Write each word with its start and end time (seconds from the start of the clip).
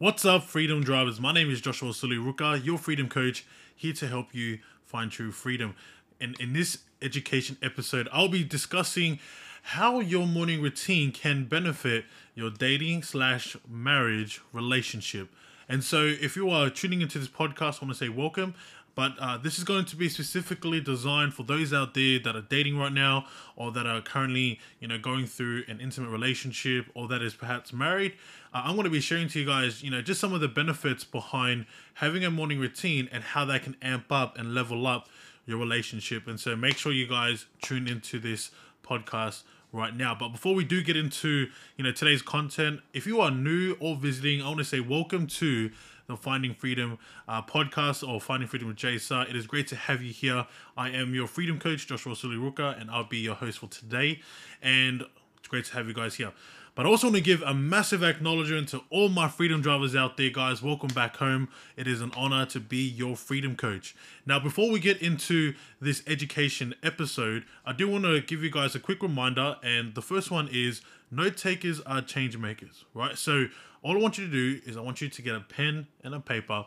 What's 0.00 0.24
up, 0.24 0.44
freedom 0.44 0.84
drivers? 0.84 1.18
My 1.18 1.32
name 1.32 1.50
is 1.50 1.60
Joshua 1.60 1.90
Suluruka, 1.90 2.64
your 2.64 2.78
freedom 2.78 3.08
coach, 3.08 3.44
here 3.74 3.92
to 3.94 4.06
help 4.06 4.32
you 4.32 4.60
find 4.84 5.10
true 5.10 5.32
freedom. 5.32 5.74
And 6.20 6.38
in 6.38 6.52
this 6.52 6.78
education 7.02 7.56
episode, 7.64 8.08
I'll 8.12 8.28
be 8.28 8.44
discussing 8.44 9.18
how 9.60 9.98
your 9.98 10.24
morning 10.24 10.62
routine 10.62 11.10
can 11.10 11.46
benefit 11.46 12.04
your 12.36 12.48
dating 12.48 13.02
slash 13.02 13.56
marriage 13.68 14.40
relationship. 14.52 15.30
And 15.68 15.82
so, 15.82 16.04
if 16.04 16.36
you 16.36 16.48
are 16.48 16.70
tuning 16.70 17.02
into 17.02 17.18
this 17.18 17.26
podcast, 17.26 17.82
I 17.82 17.86
want 17.86 17.88
to 17.88 17.94
say 17.94 18.08
welcome. 18.08 18.54
But 18.98 19.16
uh, 19.20 19.38
this 19.38 19.58
is 19.58 19.64
going 19.64 19.84
to 19.84 19.94
be 19.96 20.08
specifically 20.08 20.80
designed 20.80 21.32
for 21.32 21.44
those 21.44 21.72
out 21.72 21.94
there 21.94 22.18
that 22.18 22.34
are 22.34 22.42
dating 22.42 22.76
right 22.78 22.92
now, 22.92 23.26
or 23.54 23.70
that 23.70 23.86
are 23.86 24.00
currently, 24.00 24.58
you 24.80 24.88
know, 24.88 24.98
going 24.98 25.24
through 25.24 25.62
an 25.68 25.80
intimate 25.80 26.08
relationship, 26.08 26.86
or 26.94 27.06
that 27.06 27.22
is 27.22 27.32
perhaps 27.32 27.72
married. 27.72 28.14
Uh, 28.52 28.62
I'm 28.64 28.74
going 28.74 28.86
to 28.86 28.90
be 28.90 28.98
sharing 28.98 29.28
to 29.28 29.38
you 29.38 29.46
guys, 29.46 29.84
you 29.84 29.92
know, 29.92 30.02
just 30.02 30.20
some 30.20 30.34
of 30.34 30.40
the 30.40 30.48
benefits 30.48 31.04
behind 31.04 31.66
having 31.94 32.24
a 32.24 32.30
morning 32.32 32.58
routine 32.58 33.08
and 33.12 33.22
how 33.22 33.44
that 33.44 33.62
can 33.62 33.76
amp 33.82 34.10
up 34.10 34.36
and 34.36 34.52
level 34.52 34.84
up 34.84 35.08
your 35.46 35.58
relationship. 35.58 36.26
And 36.26 36.40
so, 36.40 36.56
make 36.56 36.76
sure 36.76 36.90
you 36.90 37.06
guys 37.06 37.46
tune 37.62 37.86
into 37.86 38.18
this 38.18 38.50
podcast 38.82 39.44
right 39.72 39.94
now. 39.94 40.16
But 40.18 40.30
before 40.30 40.56
we 40.56 40.64
do 40.64 40.82
get 40.82 40.96
into, 40.96 41.46
you 41.76 41.84
know, 41.84 41.92
today's 41.92 42.22
content, 42.22 42.80
if 42.92 43.06
you 43.06 43.20
are 43.20 43.30
new 43.30 43.76
or 43.78 43.94
visiting, 43.94 44.42
I 44.42 44.46
want 44.46 44.58
to 44.58 44.64
say 44.64 44.80
welcome 44.80 45.28
to 45.28 45.70
the 46.08 46.16
Finding 46.16 46.54
Freedom 46.54 46.98
uh, 47.28 47.42
podcast 47.42 48.06
or 48.06 48.18
Finding 48.18 48.48
Freedom 48.48 48.66
with 48.66 48.78
Jasa. 48.78 49.28
It 49.28 49.36
is 49.36 49.46
great 49.46 49.66
to 49.68 49.76
have 49.76 50.02
you 50.02 50.10
here. 50.10 50.46
I 50.74 50.88
am 50.88 51.14
your 51.14 51.26
freedom 51.26 51.58
coach, 51.58 51.86
Joshua 51.86 52.14
Suliruka, 52.14 52.80
and 52.80 52.90
I'll 52.90 53.04
be 53.04 53.18
your 53.18 53.34
host 53.34 53.58
for 53.58 53.66
today. 53.66 54.20
And 54.62 55.04
it's 55.36 55.48
great 55.48 55.66
to 55.66 55.74
have 55.74 55.86
you 55.86 55.92
guys 55.92 56.14
here. 56.14 56.32
But 56.74 56.86
I 56.86 56.88
also 56.88 57.08
want 57.08 57.16
to 57.16 57.22
give 57.22 57.42
a 57.42 57.52
massive 57.52 58.02
acknowledgement 58.02 58.68
to 58.68 58.82
all 58.88 59.10
my 59.10 59.28
freedom 59.28 59.60
drivers 59.60 59.94
out 59.94 60.16
there, 60.16 60.30
guys. 60.30 60.62
Welcome 60.62 60.88
back 60.94 61.16
home. 61.16 61.48
It 61.76 61.86
is 61.86 62.00
an 62.00 62.12
honor 62.16 62.46
to 62.46 62.60
be 62.60 62.88
your 62.88 63.14
freedom 63.14 63.54
coach. 63.54 63.94
Now, 64.24 64.38
before 64.38 64.70
we 64.70 64.80
get 64.80 65.02
into 65.02 65.54
this 65.78 66.02
education 66.06 66.74
episode, 66.82 67.44
I 67.66 67.74
do 67.74 67.86
want 67.86 68.04
to 68.04 68.22
give 68.22 68.42
you 68.42 68.50
guys 68.50 68.74
a 68.74 68.80
quick 68.80 69.02
reminder. 69.02 69.56
And 69.62 69.94
the 69.94 70.02
first 70.02 70.30
one 70.30 70.48
is 70.50 70.80
note 71.10 71.36
takers 71.36 71.80
are 71.80 72.00
change 72.02 72.36
makers, 72.36 72.84
right? 72.94 73.16
So, 73.16 73.46
all 73.82 73.96
I 73.96 74.00
want 74.00 74.18
you 74.18 74.26
to 74.26 74.32
do 74.32 74.60
is 74.66 74.76
I 74.76 74.80
want 74.80 75.00
you 75.00 75.08
to 75.08 75.22
get 75.22 75.36
a 75.36 75.40
pen 75.40 75.86
and 76.02 76.14
a 76.14 76.20
paper 76.20 76.66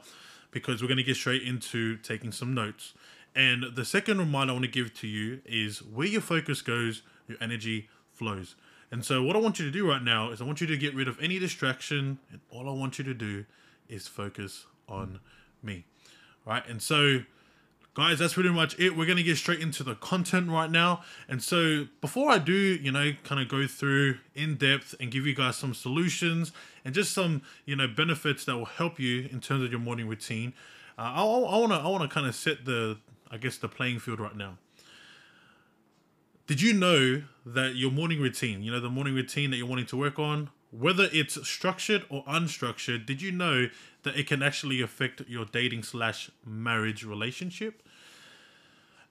because 0.52 0.82
we're 0.82 0.88
going 0.88 0.98
to 0.98 1.04
get 1.04 1.16
straight 1.16 1.44
into 1.44 1.98
taking 1.98 2.32
some 2.32 2.54
notes. 2.54 2.94
And 3.36 3.66
the 3.76 3.86
second 3.86 4.20
reminder 4.20 4.52
I 4.52 4.54
want 4.54 4.66
to 4.66 4.72
give 4.72 4.94
to 4.96 5.08
you 5.08 5.42
is 5.46 5.82
where 5.82 6.08
your 6.08 6.22
focus 6.22 6.62
goes, 6.62 7.02
your 7.28 7.38
energy 7.42 7.90
flows. 8.14 8.56
And 8.92 9.06
so, 9.06 9.24
what 9.24 9.36
I 9.36 9.40
want 9.40 9.60
you 9.60 9.66
to 9.66 9.72
do 9.72 9.88
right 9.88 10.04
now 10.04 10.32
is 10.32 10.42
I 10.42 10.44
want 10.44 10.60
you 10.60 10.68
to 10.68 10.78
get 10.78 10.94
rid 10.94 11.08
of 11.08 11.18
any 11.22 11.40
distraction, 11.40 12.20
and 12.30 12.42
all 12.50 12.68
I 12.70 12.74
want 12.74 12.98
you 12.98 13.06
to 13.06 13.14
do 13.14 13.46
is 13.88 14.08
focus 14.08 14.66
on 14.88 15.20
me. 15.64 15.86
Right? 16.46 16.68
And 16.68 16.82
so, 16.82 17.20
guys 17.94 18.20
that's 18.20 18.34
pretty 18.34 18.50
much 18.50 18.78
it. 18.80 18.96
We're 18.96 19.06
going 19.06 19.18
to 19.18 19.24
get 19.24 19.38
straight 19.38 19.60
into 19.60 19.84
the 19.84 19.96
content 19.96 20.50
right 20.50 20.72
now. 20.72 21.02
And 21.28 21.42
so 21.44 21.88
before 22.00 22.32
i 22.32 22.38
do 22.38 22.54
you 22.54 22.92
know 22.92 23.12
kind 23.24 23.42
of 23.42 23.48
go 23.48 23.68
through 23.68 24.18
in 24.36 24.56
depth 24.56 24.96
and 25.00 25.12
give 25.12 25.26
you 25.26 25.36
guys 25.36 25.56
some 25.56 25.74
solutions 25.74 26.52
and 26.86 26.94
just 26.94 27.14
some 27.14 27.42
you 27.66 27.76
know 27.76 27.88
benefits 27.88 28.46
that 28.46 28.58
will 28.58 28.66
help 28.66 29.00
you 29.00 29.28
in 29.32 29.40
terms 29.42 29.64
of 29.64 29.72
your 29.72 29.80
morning 29.80 30.08
routine 30.08 30.54
uh, 30.98 31.14
i 31.16 31.24
want 31.24 31.72
to 31.72 31.78
i 31.78 31.88
want 31.88 32.02
to 32.04 32.14
kind 32.14 32.28
of 32.28 32.36
set 32.36 32.66
the 32.66 32.98
i 33.30 33.38
guess 33.38 33.58
the 33.58 33.68
playing 33.68 34.00
field 34.00 34.20
right 34.20 34.36
now. 34.36 34.58
Did 36.48 36.62
you 36.62 36.74
know 36.74 37.24
that 37.46 37.76
your 37.76 37.92
morning 37.92 38.20
routine 38.20 38.64
you 38.64 38.72
know 38.72 38.80
the 38.80 38.90
morning 38.90 39.16
routine 39.16 39.52
that 39.52 39.58
you're 39.58 39.68
wanting 39.68 39.86
to 39.88 39.98
work 39.98 40.20
on 40.20 40.50
whether 40.72 41.10
it's 41.12 41.46
structured 41.48 42.06
or 42.10 42.24
unstructured, 42.26 43.06
did 43.06 43.22
you 43.22 43.32
know 43.32 43.68
that 44.04 44.18
it 44.18 44.28
can 44.28 44.42
actually 44.42 44.82
affect 44.82 45.22
your 45.28 45.46
dating 45.46 45.84
slash 45.84 46.32
marriage 46.46 47.04
relationship? 47.04 47.84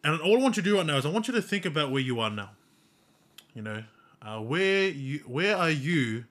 And 0.03 0.21
all 0.21 0.39
I 0.39 0.43
want 0.43 0.57
you 0.57 0.63
to 0.63 0.69
do 0.71 0.77
right 0.79 0.87
now 0.87 0.97
is 0.97 1.05
I 1.05 1.11
want 1.11 1.29
you 1.29 1.35
to 1.35 1.43
think 1.43 1.67
about 1.67 1.91
where 1.91 2.01
you 2.01 2.19
are 2.21 2.31
now. 2.31 2.51
You 3.55 3.63
know, 3.63 3.85
uh, 4.23 4.39
where 4.39 4.89
you 4.89 5.19
where 5.27 5.57
are 5.57 5.71
you 5.71 6.25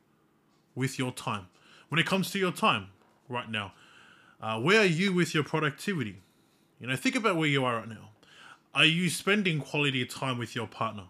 with 0.73 0.97
your 0.97 1.11
time 1.11 1.47
when 1.89 1.99
it 1.99 2.05
comes 2.05 2.31
to 2.31 2.39
your 2.39 2.51
time 2.51 2.87
right 3.27 3.49
now? 3.49 3.73
Uh, 4.41 4.59
where 4.59 4.81
are 4.81 4.85
you 4.85 5.13
with 5.13 5.35
your 5.35 5.43
productivity? 5.43 6.21
You 6.79 6.87
know, 6.87 6.95
think 6.95 7.15
about 7.15 7.35
where 7.35 7.47
you 7.47 7.65
are 7.65 7.75
right 7.75 7.89
now. 7.89 8.09
Are 8.73 8.85
you 8.85 9.09
spending 9.09 9.59
quality 9.59 10.05
time 10.05 10.37
with 10.37 10.55
your 10.55 10.67
partner? 10.67 11.03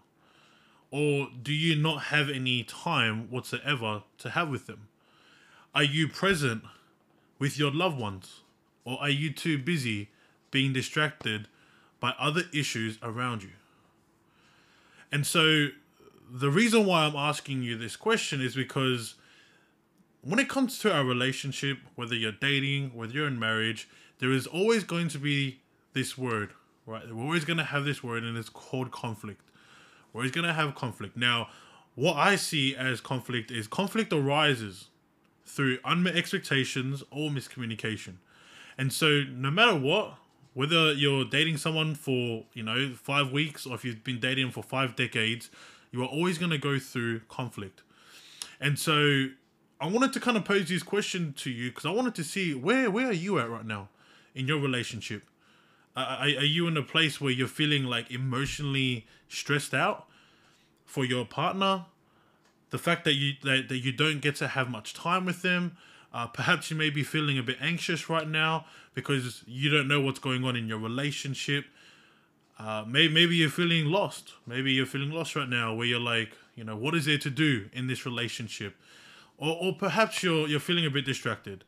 Or 0.90 1.28
do 1.40 1.52
you 1.52 1.76
not 1.76 2.04
have 2.04 2.28
any 2.28 2.64
time 2.64 3.30
whatsoever 3.30 4.02
to 4.18 4.30
have 4.30 4.48
with 4.48 4.66
them? 4.66 4.88
Are 5.74 5.84
you 5.84 6.08
present 6.08 6.64
with 7.38 7.58
your 7.58 7.70
loved 7.70 7.98
ones? 7.98 8.40
Or 8.84 8.98
are 9.00 9.10
you 9.10 9.32
too 9.32 9.56
busy 9.58 10.08
being 10.50 10.72
distracted 10.72 11.46
by 12.00 12.14
other 12.18 12.42
issues 12.52 12.98
around 13.02 13.42
you? 13.42 13.50
And 15.12 15.26
so, 15.26 15.68
the 16.32 16.50
reason 16.50 16.86
why 16.86 17.04
I'm 17.04 17.16
asking 17.16 17.62
you 17.62 17.76
this 17.76 17.96
question 17.96 18.40
is 18.40 18.54
because 18.54 19.14
when 20.22 20.38
it 20.38 20.48
comes 20.48 20.78
to 20.80 20.92
our 20.92 21.04
relationship, 21.04 21.78
whether 21.96 22.14
you're 22.14 22.32
dating, 22.32 22.90
whether 22.94 23.12
you're 23.12 23.26
in 23.26 23.38
marriage, 23.38 23.88
there 24.18 24.30
is 24.30 24.46
always 24.46 24.84
going 24.84 25.08
to 25.08 25.18
be 25.18 25.60
this 25.92 26.16
word, 26.16 26.50
right? 26.86 27.12
We're 27.12 27.24
always 27.24 27.44
going 27.44 27.56
to 27.56 27.64
have 27.64 27.84
this 27.84 28.02
word, 28.02 28.22
and 28.22 28.36
it's 28.36 28.48
called 28.48 28.92
conflict 28.92 29.42
where 30.12 30.24
he's 30.24 30.32
gonna 30.32 30.52
have 30.52 30.74
conflict. 30.74 31.16
Now, 31.16 31.48
what 31.94 32.16
I 32.16 32.36
see 32.36 32.74
as 32.74 33.00
conflict 33.00 33.50
is 33.50 33.66
conflict 33.66 34.12
arises 34.12 34.88
through 35.44 35.78
unmet 35.84 36.16
expectations 36.16 37.02
or 37.10 37.30
miscommunication. 37.30 38.14
And 38.78 38.92
so 38.92 39.22
no 39.28 39.50
matter 39.50 39.76
what, 39.76 40.14
whether 40.54 40.92
you're 40.92 41.24
dating 41.24 41.56
someone 41.56 41.94
for, 41.94 42.44
you 42.54 42.62
know, 42.62 42.94
five 42.94 43.30
weeks 43.32 43.66
or 43.66 43.74
if 43.74 43.84
you've 43.84 44.04
been 44.04 44.20
dating 44.20 44.50
for 44.50 44.62
five 44.62 44.96
decades, 44.96 45.50
you 45.90 46.02
are 46.02 46.08
always 46.08 46.38
gonna 46.38 46.58
go 46.58 46.78
through 46.78 47.20
conflict. 47.28 47.82
And 48.60 48.78
so 48.78 49.28
I 49.80 49.86
wanted 49.86 50.12
to 50.12 50.20
kind 50.20 50.36
of 50.36 50.44
pose 50.44 50.68
this 50.68 50.82
question 50.82 51.32
to 51.38 51.50
you 51.50 51.70
because 51.70 51.86
I 51.86 51.90
wanted 51.90 52.14
to 52.16 52.24
see 52.24 52.54
where 52.54 52.90
where 52.90 53.06
are 53.06 53.12
you 53.12 53.38
at 53.38 53.48
right 53.48 53.64
now 53.64 53.88
in 54.34 54.46
your 54.46 54.60
relationship? 54.60 55.24
Are, 56.04 56.40
are 56.40 56.44
you 56.44 56.66
in 56.66 56.76
a 56.76 56.82
place 56.82 57.20
where 57.20 57.32
you're 57.32 57.48
feeling 57.48 57.84
like 57.84 58.10
emotionally 58.10 59.06
stressed 59.28 59.74
out 59.74 60.06
for 60.84 61.04
your 61.04 61.24
partner? 61.24 61.86
The 62.70 62.78
fact 62.78 63.04
that 63.04 63.14
you 63.14 63.34
that, 63.42 63.68
that 63.68 63.78
you 63.78 63.92
don't 63.92 64.20
get 64.20 64.36
to 64.36 64.48
have 64.48 64.70
much 64.70 64.94
time 64.94 65.24
with 65.24 65.42
them. 65.42 65.76
Uh, 66.12 66.26
perhaps 66.26 66.70
you 66.70 66.76
may 66.76 66.90
be 66.90 67.04
feeling 67.04 67.38
a 67.38 67.42
bit 67.42 67.56
anxious 67.60 68.10
right 68.10 68.28
now 68.28 68.66
because 68.94 69.44
you 69.46 69.70
don't 69.70 69.86
know 69.86 70.00
what's 70.00 70.18
going 70.18 70.44
on 70.44 70.56
in 70.56 70.66
your 70.66 70.78
relationship. 70.78 71.64
Uh, 72.58 72.84
maybe, 72.86 73.12
maybe 73.12 73.36
you're 73.36 73.48
feeling 73.48 73.86
lost. 73.86 74.34
Maybe 74.46 74.72
you're 74.72 74.86
feeling 74.86 75.12
lost 75.12 75.36
right 75.36 75.48
now 75.48 75.72
where 75.72 75.86
you're 75.86 76.00
like, 76.00 76.36
you 76.56 76.64
know, 76.64 76.76
what 76.76 76.94
is 76.94 77.06
there 77.06 77.16
to 77.18 77.30
do 77.30 77.70
in 77.72 77.86
this 77.86 78.04
relationship? 78.04 78.74
Or, 79.38 79.56
or 79.60 79.72
perhaps 79.72 80.22
you're, 80.22 80.48
you're 80.48 80.60
feeling 80.60 80.84
a 80.84 80.90
bit 80.90 81.04
distracted 81.04 81.64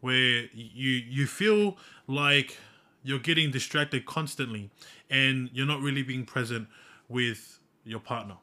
where 0.00 0.48
you, 0.52 0.90
you 0.90 1.26
feel 1.26 1.76
like 2.08 2.58
you're 3.02 3.18
getting 3.18 3.50
distracted 3.50 4.06
constantly 4.06 4.70
and 5.10 5.50
you're 5.52 5.66
not 5.66 5.80
really 5.80 6.02
being 6.02 6.24
present 6.24 6.68
with 7.08 7.58
your 7.84 8.00
partner. 8.00 8.36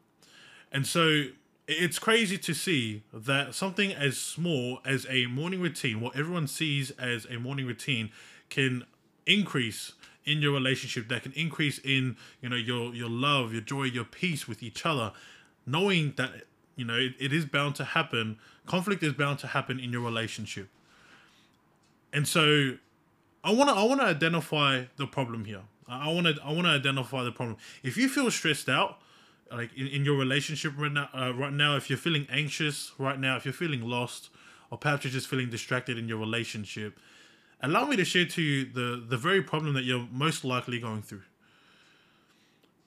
And 0.72 0.86
so 0.86 1.26
it's 1.68 2.00
crazy 2.00 2.38
to 2.38 2.54
see 2.54 3.04
that 3.14 3.56
something 3.56 3.94
as 3.94 4.18
small 4.18 4.80
as 4.86 5.06
a 5.10 5.28
morning 5.28 5.62
routine, 5.62 6.02
what 6.02 6.16
everyone 6.16 6.48
sees 6.48 6.92
as 6.92 7.26
a 7.26 7.38
morning 7.38 7.66
routine, 7.66 8.12
can 8.50 8.86
increase 9.26 9.94
in 10.26 10.42
your 10.42 10.52
relationship 10.52 11.08
that 11.10 11.24
can 11.24 11.32
increase 11.34 11.80
in 11.80 12.16
you 12.42 12.50
know 12.50 12.56
your 12.56 12.94
your 12.94 13.10
love 13.10 13.52
your 13.54 13.62
joy 13.62 13.84
your 13.84 14.04
peace 14.04 14.48
with 14.48 14.62
each 14.62 14.86
other 14.86 15.12
knowing 15.66 16.14
that 16.18 16.32
you 16.76 16.86
know 16.86 16.96
it, 16.96 17.14
it 17.20 17.34
is 17.34 17.46
bound 17.46 17.76
to 17.76 17.84
happen 17.84 18.38
conflict 18.66 19.02
is 19.02 19.14
bound 19.14 19.40
to 19.40 19.48
happen 19.48 19.80
in 19.80 19.92
your 19.92 20.02
relationship 20.02 20.68
and 22.12 22.28
so 22.28 22.74
I 23.44 23.52
want 23.52 23.70
to 23.70 23.76
I 23.76 23.84
want 23.84 24.02
to 24.02 24.06
identify 24.06 24.86
the 24.98 25.08
problem 25.08 25.46
here. 25.46 25.62
I 25.88 26.12
want 26.12 26.28
to 26.28 26.36
I 26.44 26.52
want 26.52 26.64
to 26.64 26.72
identify 26.72 27.24
the 27.24 27.32
problem. 27.32 27.58
If 27.84 27.98
you 27.98 28.10
feel 28.10 28.30
stressed 28.32 28.70
out, 28.70 29.00
like 29.52 29.72
in, 29.76 29.88
in 29.88 30.06
your 30.06 30.18
relationship 30.18 30.74
right 30.78 30.92
now, 30.92 31.10
uh, 31.14 31.34
right 31.34 31.54
now, 31.54 31.76
if 31.76 31.90
you're 31.90 31.98
feeling 31.98 32.28
anxious 32.30 32.92
right 32.98 33.20
now, 33.20 33.38
if 33.38 33.46
you're 33.46 33.54
feeling 33.54 33.88
lost, 33.88 34.30
or 34.70 34.78
perhaps 34.78 35.06
you're 35.06 35.12
just 35.12 35.28
feeling 35.28 35.50
distracted 35.50 35.98
in 35.98 36.08
your 36.08 36.18
relationship, 36.18 37.00
allow 37.62 37.86
me 37.86 37.96
to 37.96 38.06
share 38.06 38.26
to 38.26 38.42
you 38.42 38.66
the 38.66 39.04
the 39.08 39.18
very 39.18 39.42
problem 39.42 39.74
that 39.74 39.84
you're 39.84 40.08
most 40.12 40.44
likely 40.44 40.80
going 40.80 41.02
through. 41.02 41.24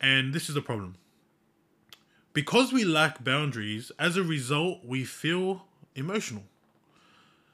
And 0.00 0.34
this 0.34 0.48
is 0.48 0.54
the 0.54 0.62
problem. 0.62 0.96
Because 2.34 2.72
we 2.72 2.84
lack 2.84 3.22
boundaries, 3.22 3.92
as 3.98 4.16
a 4.16 4.22
result, 4.22 4.84
we 4.84 5.04
feel 5.04 5.66
emotional. 5.94 6.44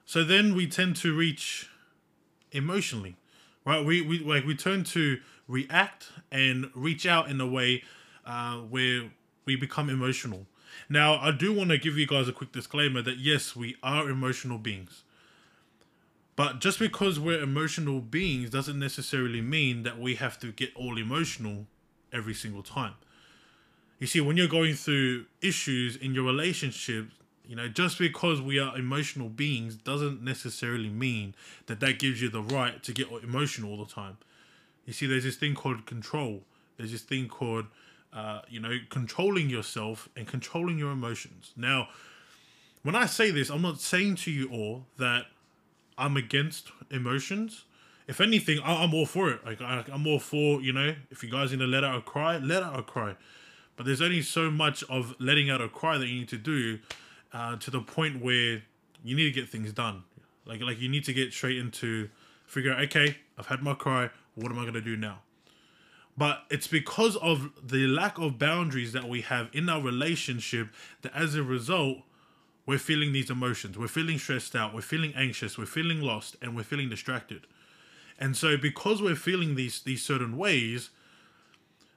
So 0.06 0.24
then 0.24 0.54
we 0.54 0.66
tend 0.66 0.96
to 0.96 1.14
reach 1.14 1.68
emotionally, 2.52 3.16
right? 3.64 3.84
We 3.84 4.02
we 4.02 4.18
like 4.20 4.44
we 4.44 4.54
turn 4.54 4.84
to 4.84 5.20
react 5.46 6.08
and 6.30 6.70
reach 6.74 7.06
out 7.06 7.30
in 7.30 7.40
a 7.40 7.46
way 7.46 7.82
uh, 8.26 8.58
where 8.58 9.10
we 9.44 9.56
become 9.56 9.88
emotional. 9.88 10.46
Now, 10.88 11.18
I 11.18 11.32
do 11.32 11.52
want 11.52 11.70
to 11.70 11.78
give 11.78 11.96
you 11.96 12.06
guys 12.06 12.28
a 12.28 12.32
quick 12.32 12.52
disclaimer 12.52 13.02
that 13.02 13.18
yes, 13.18 13.56
we 13.56 13.76
are 13.82 14.08
emotional 14.08 14.58
beings. 14.58 15.02
But 16.36 16.60
just 16.60 16.78
because 16.78 17.18
we're 17.18 17.42
emotional 17.42 18.00
beings 18.00 18.50
doesn't 18.50 18.78
necessarily 18.78 19.40
mean 19.40 19.82
that 19.82 19.98
we 19.98 20.14
have 20.16 20.38
to 20.40 20.52
get 20.52 20.70
all 20.76 20.96
emotional 20.96 21.66
every 22.12 22.34
single 22.34 22.62
time. 22.62 22.94
You 23.98 24.06
see, 24.06 24.20
when 24.20 24.36
you're 24.36 24.46
going 24.46 24.74
through 24.74 25.24
issues 25.42 25.96
in 25.96 26.14
your 26.14 26.24
relationship, 26.24 27.08
you 27.48 27.56
know, 27.56 27.66
just 27.66 27.98
because 27.98 28.42
we 28.42 28.58
are 28.58 28.76
emotional 28.76 29.30
beings 29.30 29.74
doesn't 29.74 30.22
necessarily 30.22 30.90
mean 30.90 31.34
that 31.66 31.80
that 31.80 31.98
gives 31.98 32.20
you 32.20 32.28
the 32.28 32.42
right 32.42 32.82
to 32.82 32.92
get 32.92 33.10
emotional 33.22 33.70
all 33.70 33.82
the 33.82 33.90
time. 33.90 34.18
You 34.84 34.92
see, 34.92 35.06
there's 35.06 35.24
this 35.24 35.36
thing 35.36 35.54
called 35.54 35.86
control. 35.86 36.42
There's 36.76 36.92
this 36.92 37.00
thing 37.00 37.26
called, 37.26 37.64
uh, 38.12 38.42
you 38.50 38.60
know, 38.60 38.76
controlling 38.90 39.48
yourself 39.48 40.10
and 40.14 40.26
controlling 40.26 40.78
your 40.78 40.92
emotions. 40.92 41.52
Now, 41.56 41.88
when 42.82 42.94
I 42.94 43.06
say 43.06 43.30
this, 43.30 43.48
I'm 43.48 43.62
not 43.62 43.80
saying 43.80 44.16
to 44.16 44.30
you 44.30 44.50
all 44.50 44.84
that 44.98 45.26
I'm 45.96 46.18
against 46.18 46.70
emotions. 46.90 47.64
If 48.06 48.20
anything, 48.20 48.60
I, 48.60 48.84
am 48.84 48.92
all 48.92 49.06
for 49.06 49.30
it. 49.30 49.44
Like 49.44 49.62
I, 49.62 49.84
am 49.90 50.06
all 50.06 50.18
for 50.18 50.60
you 50.60 50.74
know, 50.74 50.94
if 51.10 51.22
you 51.22 51.30
guys 51.30 51.50
need 51.50 51.60
to 51.60 51.66
let 51.66 51.82
out 51.82 51.96
a 51.96 52.02
cry, 52.02 52.36
let 52.36 52.62
out 52.62 52.78
a 52.78 52.82
cry. 52.82 53.16
But 53.76 53.86
there's 53.86 54.02
only 54.02 54.20
so 54.22 54.50
much 54.50 54.84
of 54.84 55.14
letting 55.18 55.48
out 55.48 55.62
a 55.62 55.68
cry 55.68 55.96
that 55.96 56.06
you 56.06 56.20
need 56.20 56.28
to 56.28 56.38
do, 56.38 56.80
uh, 57.32 57.56
to 57.56 57.70
the 57.70 57.80
point 57.80 58.22
where 58.22 58.62
you 59.02 59.16
need 59.16 59.24
to 59.24 59.40
get 59.40 59.48
things 59.48 59.72
done. 59.72 60.04
Like 60.46 60.60
like 60.60 60.80
you 60.80 60.88
need 60.88 61.04
to 61.04 61.12
get 61.12 61.32
straight 61.32 61.58
into 61.58 62.08
figure 62.46 62.72
out. 62.72 62.80
Okay, 62.84 63.18
I've 63.36 63.46
had 63.46 63.62
my 63.62 63.74
cry. 63.74 64.10
What 64.34 64.50
am 64.50 64.58
I 64.58 64.64
gonna 64.64 64.80
do 64.80 64.96
now? 64.96 65.20
But 66.16 66.44
it's 66.50 66.66
because 66.66 67.16
of 67.16 67.50
the 67.62 67.86
lack 67.86 68.18
of 68.18 68.38
boundaries 68.38 68.92
that 68.92 69.08
we 69.08 69.20
have 69.20 69.48
in 69.52 69.68
our 69.68 69.80
relationship 69.80 70.70
that 71.02 71.14
as 71.14 71.36
a 71.36 71.44
result, 71.44 71.98
we're 72.66 72.78
feeling 72.78 73.12
these 73.12 73.30
emotions. 73.30 73.78
We're 73.78 73.86
feeling 73.86 74.18
stressed 74.18 74.56
out. 74.56 74.74
We're 74.74 74.80
feeling 74.80 75.12
anxious. 75.14 75.56
We're 75.56 75.66
feeling 75.66 76.00
lost, 76.00 76.36
and 76.42 76.56
we're 76.56 76.64
feeling 76.64 76.88
distracted. 76.88 77.46
And 78.18 78.36
so, 78.36 78.56
because 78.56 79.00
we're 79.00 79.14
feeling 79.14 79.54
these 79.54 79.80
these 79.80 80.02
certain 80.02 80.36
ways, 80.36 80.90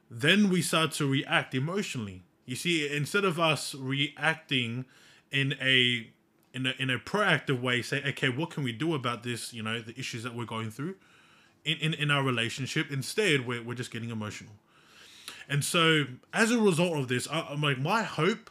then 0.10 0.50
we 0.50 0.62
start 0.62 0.92
to 0.94 1.10
react 1.10 1.56
emotionally. 1.56 2.22
You 2.46 2.56
see, 2.56 2.88
instead 2.94 3.26
of 3.26 3.40
us 3.40 3.74
reacting 3.74 4.86
in 5.32 5.56
a 5.62 6.08
in 6.54 6.66
a 6.66 6.74
in 6.78 6.90
a 6.90 7.00
proactive 7.00 7.62
way, 7.62 7.82
say, 7.82 8.04
okay, 8.10 8.30
what 8.30 8.50
can 8.50 8.64
we 8.64 8.72
do 8.72 8.94
about 8.94 9.24
this? 9.24 9.54
You 9.54 9.64
know, 9.64 9.82
the 9.82 9.98
issues 9.98 10.24
that 10.24 10.36
we're 10.36 10.46
going 10.46 10.72
through 10.72 10.96
in 11.66 11.78
in, 11.78 11.94
in 11.94 12.12
our 12.12 12.24
relationship. 12.24 12.92
Instead, 12.92 13.48
we're 13.48 13.64
we're 13.64 13.76
just 13.76 13.92
getting 13.92 14.10
emotional. 14.10 14.54
And 15.50 15.64
so, 15.64 16.06
as 16.34 16.52
a 16.52 16.60
result 16.60 16.98
of 16.98 17.08
this, 17.08 17.28
I, 17.30 17.42
I'm 17.42 17.62
like, 17.62 17.80
my 17.80 18.04
hope 18.04 18.50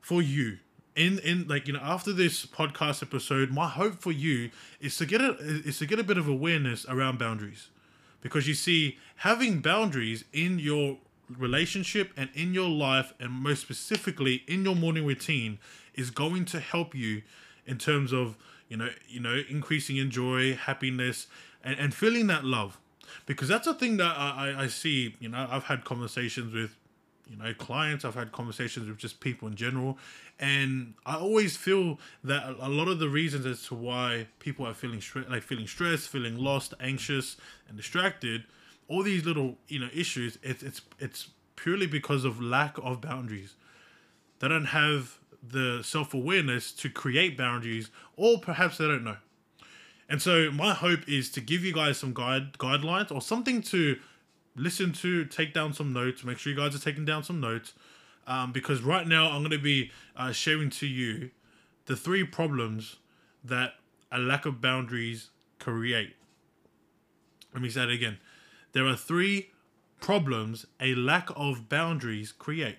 for 0.00 0.20
you 0.20 0.58
in 0.96 1.18
in 1.20 1.46
like 1.48 1.66
you 1.66 1.72
know 1.72 1.80
after 1.82 2.12
this 2.12 2.46
podcast 2.46 3.02
episode 3.02 3.50
my 3.50 3.68
hope 3.68 4.00
for 4.00 4.12
you 4.12 4.50
is 4.80 4.96
to 4.96 5.06
get 5.06 5.20
a 5.20 5.34
is 5.38 5.78
to 5.78 5.86
get 5.86 5.98
a 5.98 6.04
bit 6.04 6.18
of 6.18 6.28
awareness 6.28 6.86
around 6.88 7.18
boundaries 7.18 7.68
because 8.20 8.46
you 8.46 8.54
see 8.54 8.98
having 9.16 9.60
boundaries 9.60 10.24
in 10.32 10.58
your 10.58 10.98
relationship 11.36 12.12
and 12.16 12.30
in 12.34 12.54
your 12.54 12.68
life 12.68 13.12
and 13.18 13.30
most 13.30 13.60
specifically 13.60 14.42
in 14.46 14.64
your 14.64 14.74
morning 14.74 15.06
routine 15.06 15.58
is 15.94 16.10
going 16.10 16.44
to 16.44 16.60
help 16.60 16.94
you 16.94 17.22
in 17.66 17.78
terms 17.78 18.12
of 18.12 18.36
you 18.68 18.76
know 18.76 18.88
you 19.08 19.20
know 19.20 19.42
increasing 19.48 19.96
in 19.96 20.10
joy 20.10 20.54
happiness 20.54 21.26
and, 21.62 21.78
and 21.78 21.94
feeling 21.94 22.26
that 22.26 22.44
love. 22.44 22.78
Because 23.26 23.48
that's 23.48 23.66
a 23.66 23.74
thing 23.74 23.96
that 23.98 24.16
I, 24.16 24.54
I 24.58 24.66
see 24.66 25.16
you 25.20 25.28
know 25.28 25.46
i've 25.50 25.64
had 25.64 25.84
conversations 25.84 26.52
with 26.52 26.76
you 27.28 27.36
know 27.36 27.54
clients 27.54 28.04
i've 28.04 28.14
had 28.14 28.32
conversations 28.32 28.88
with 28.88 28.98
just 28.98 29.20
people 29.20 29.48
in 29.48 29.54
general 29.54 29.98
and 30.38 30.94
i 31.06 31.16
always 31.16 31.56
feel 31.56 31.98
that 32.22 32.56
a 32.60 32.68
lot 32.68 32.88
of 32.88 32.98
the 32.98 33.08
reasons 33.08 33.46
as 33.46 33.62
to 33.66 33.74
why 33.74 34.26
people 34.40 34.66
are 34.66 34.74
feeling 34.74 35.02
like 35.28 35.42
feeling 35.42 35.66
stressed 35.66 36.08
feeling 36.08 36.36
lost 36.36 36.74
anxious 36.80 37.36
and 37.68 37.76
distracted 37.76 38.44
all 38.88 39.02
these 39.02 39.24
little 39.24 39.56
you 39.68 39.78
know 39.78 39.88
issues 39.94 40.38
it's 40.42 40.62
it's 40.62 40.80
it's 40.98 41.28
purely 41.56 41.86
because 41.86 42.24
of 42.24 42.40
lack 42.40 42.76
of 42.78 43.00
boundaries 43.00 43.54
they 44.40 44.48
don't 44.48 44.66
have 44.66 45.18
the 45.42 45.82
self-awareness 45.82 46.72
to 46.72 46.88
create 46.88 47.36
boundaries 47.36 47.90
or 48.16 48.38
perhaps 48.38 48.78
they 48.78 48.86
don't 48.86 49.04
know 49.04 49.16
and 50.08 50.20
so 50.20 50.50
my 50.50 50.74
hope 50.74 51.08
is 51.08 51.30
to 51.30 51.40
give 51.40 51.64
you 51.64 51.72
guys 51.72 51.98
some 51.98 52.12
guide 52.12 52.54
guidelines 52.54 53.10
or 53.10 53.22
something 53.22 53.62
to 53.62 53.98
listen 54.56 54.92
to, 54.92 55.24
take 55.24 55.52
down 55.52 55.72
some 55.72 55.92
notes. 55.92 56.24
Make 56.24 56.38
sure 56.38 56.52
you 56.52 56.58
guys 56.58 56.74
are 56.74 56.78
taking 56.78 57.04
down 57.04 57.24
some 57.24 57.40
notes. 57.40 57.72
Um, 58.26 58.52
because 58.52 58.80
right 58.80 59.06
now 59.06 59.30
I'm 59.30 59.40
going 59.40 59.50
to 59.50 59.58
be 59.58 59.90
uh, 60.16 60.32
sharing 60.32 60.70
to 60.70 60.86
you 60.86 61.30
the 61.86 61.96
three 61.96 62.24
problems 62.24 62.96
that 63.44 63.74
a 64.10 64.18
lack 64.18 64.46
of 64.46 64.60
boundaries 64.60 65.28
create. 65.58 66.14
Let 67.52 67.62
me 67.62 67.68
say 67.68 67.82
it 67.82 67.90
again. 67.90 68.18
There 68.74 68.86
are 68.86 68.96
three 68.96 69.50
problems 70.00 70.66
a 70.80 70.94
lack 70.94 71.30
of 71.34 71.68
boundaries 71.70 72.32
create. 72.32 72.76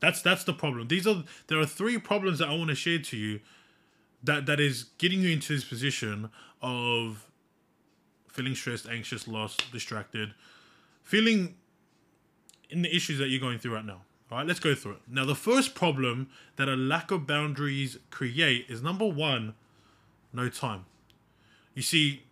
That's 0.00 0.20
that's 0.20 0.44
the 0.44 0.52
problem. 0.52 0.88
These 0.88 1.06
are 1.06 1.22
there 1.46 1.60
are 1.60 1.66
three 1.66 1.98
problems 1.98 2.40
that 2.40 2.48
I 2.48 2.54
want 2.56 2.70
to 2.70 2.74
share 2.74 2.98
to 2.98 3.16
you 3.16 3.40
that 4.24 4.46
that 4.46 4.58
is 4.58 4.84
getting 4.98 5.20
you 5.20 5.30
into 5.30 5.54
this 5.54 5.64
position 5.64 6.30
of 6.60 7.30
feeling 8.28 8.54
stressed, 8.54 8.88
anxious, 8.88 9.28
lost, 9.28 9.70
distracted, 9.72 10.34
feeling 11.02 11.54
in 12.68 12.82
the 12.82 12.94
issues 12.94 13.18
that 13.18 13.28
you're 13.28 13.40
going 13.40 13.58
through 13.58 13.74
right 13.74 13.84
now. 13.84 14.02
All 14.30 14.38
right, 14.38 14.46
let's 14.46 14.60
go 14.60 14.74
through 14.74 14.92
it. 14.92 15.02
Now, 15.08 15.24
the 15.24 15.36
first 15.36 15.74
problem 15.74 16.28
that 16.56 16.68
a 16.68 16.74
lack 16.74 17.12
of 17.12 17.26
boundaries 17.26 17.96
create 18.10 18.66
is 18.68 18.82
number 18.82 19.06
one, 19.06 19.54
no 20.32 20.48
time. 20.48 20.84
You 21.74 21.82
see, 21.82 22.24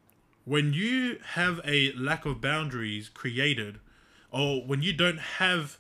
when 0.44 0.73
you 0.73 1.19
have 1.32 1.61
a 1.64 1.93
lack 1.93 2.26
of 2.26 2.41
boundaries 2.41 3.08
created, 3.08 3.79
or 4.31 4.62
when 4.67 4.82
you 4.82 4.93
don't 4.93 5.19
have 5.38 5.79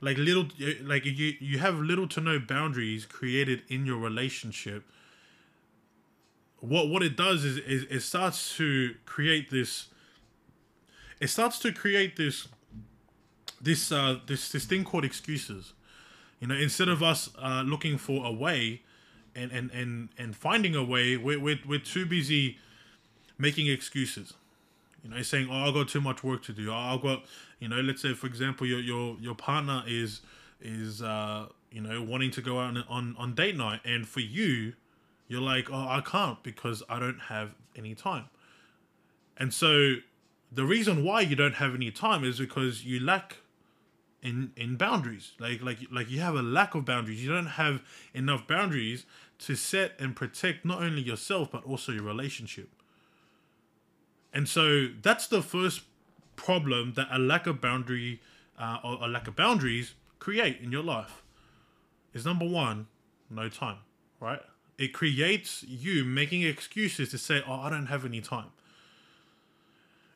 like 0.00 0.16
little 0.16 0.46
like 0.82 1.04
you 1.04 1.34
you 1.40 1.58
have 1.58 1.78
little 1.78 2.06
to 2.08 2.20
no 2.20 2.38
boundaries 2.38 3.04
created 3.04 3.62
in 3.68 3.84
your 3.84 3.98
relationship 3.98 4.84
what 6.60 6.88
what 6.88 7.02
it 7.02 7.16
does 7.16 7.44
is, 7.44 7.58
is 7.58 7.84
it 7.90 8.00
starts 8.00 8.56
to 8.56 8.94
create 9.04 9.50
this 9.50 9.88
it 11.20 11.28
starts 11.28 11.58
to 11.60 11.72
create 11.72 12.16
this 12.16 12.48
this 13.60 13.92
uh 13.92 14.18
this 14.26 14.50
this 14.50 14.64
thing 14.64 14.84
called 14.84 15.04
excuses. 15.04 15.72
You 16.40 16.48
know 16.48 16.54
instead 16.54 16.88
of 16.88 17.02
us 17.02 17.30
uh 17.40 17.62
looking 17.66 17.98
for 17.98 18.24
a 18.24 18.32
way 18.32 18.82
and 19.34 19.50
and 19.52 19.70
and 19.70 20.08
and 20.18 20.36
finding 20.36 20.74
a 20.74 20.84
way 20.84 21.16
we're 21.16 21.40
we're, 21.40 21.58
we're 21.66 21.78
too 21.78 22.06
busy 22.06 22.58
making 23.38 23.68
excuses. 23.68 24.34
You 25.02 25.10
know 25.10 25.22
saying 25.22 25.48
oh 25.50 25.68
i've 25.68 25.74
got 25.74 25.88
too 25.88 26.00
much 26.00 26.24
work 26.24 26.42
to 26.44 26.52
do. 26.52 26.70
Oh, 26.70 26.74
i've 26.74 27.02
got 27.02 27.24
you 27.60 27.68
know 27.68 27.80
let's 27.80 28.02
say 28.02 28.14
for 28.14 28.26
example 28.26 28.66
your 28.66 28.80
your 28.80 29.16
your 29.20 29.34
partner 29.34 29.82
is 29.86 30.20
is 30.60 31.02
uh 31.02 31.46
you 31.70 31.80
know 31.80 32.02
wanting 32.02 32.32
to 32.32 32.42
go 32.42 32.58
out 32.58 32.76
on 32.76 32.84
on, 32.88 33.16
on 33.16 33.34
date 33.34 33.56
night 33.56 33.80
and 33.84 34.08
for 34.08 34.20
you 34.20 34.72
you're 35.28 35.40
like 35.40 35.70
oh 35.70 35.86
i 35.88 36.02
can't 36.04 36.42
because 36.42 36.82
i 36.88 36.98
don't 36.98 37.20
have 37.28 37.54
any 37.76 37.94
time. 37.94 38.24
And 39.36 39.54
so 39.54 39.96
the 40.50 40.64
reason 40.64 41.04
why 41.04 41.20
you 41.20 41.36
don't 41.36 41.54
have 41.54 41.74
any 41.74 41.90
time 41.90 42.24
is 42.24 42.38
because 42.38 42.84
you 42.84 43.00
lack 43.00 43.36
in 44.20 44.50
in 44.56 44.76
boundaries. 44.76 45.32
Like 45.38 45.62
like 45.62 45.78
like 45.90 46.10
you 46.10 46.20
have 46.20 46.34
a 46.34 46.42
lack 46.42 46.74
of 46.74 46.84
boundaries. 46.84 47.22
You 47.22 47.30
don't 47.30 47.46
have 47.46 47.82
enough 48.12 48.48
boundaries 48.48 49.06
to 49.40 49.54
set 49.54 49.92
and 50.00 50.16
protect 50.16 50.64
not 50.64 50.82
only 50.82 51.02
yourself 51.02 51.52
but 51.52 51.64
also 51.64 51.92
your 51.92 52.02
relationship 52.02 52.68
and 54.32 54.48
so 54.48 54.88
that's 55.02 55.26
the 55.26 55.42
first 55.42 55.82
problem 56.36 56.94
that 56.94 57.08
a 57.10 57.18
lack 57.18 57.46
of 57.46 57.60
boundary 57.60 58.20
uh, 58.58 58.78
or 58.84 58.98
a 59.02 59.08
lack 59.08 59.26
of 59.26 59.36
boundaries 59.36 59.94
create 60.18 60.60
in 60.60 60.72
your 60.72 60.82
life 60.82 61.22
is 62.12 62.24
number 62.24 62.46
one 62.46 62.86
no 63.30 63.48
time 63.48 63.78
right 64.20 64.40
it 64.78 64.92
creates 64.92 65.64
you 65.64 66.04
making 66.04 66.42
excuses 66.42 67.10
to 67.10 67.18
say 67.18 67.42
oh 67.46 67.60
i 67.60 67.70
don't 67.70 67.86
have 67.86 68.04
any 68.04 68.20
time 68.20 68.50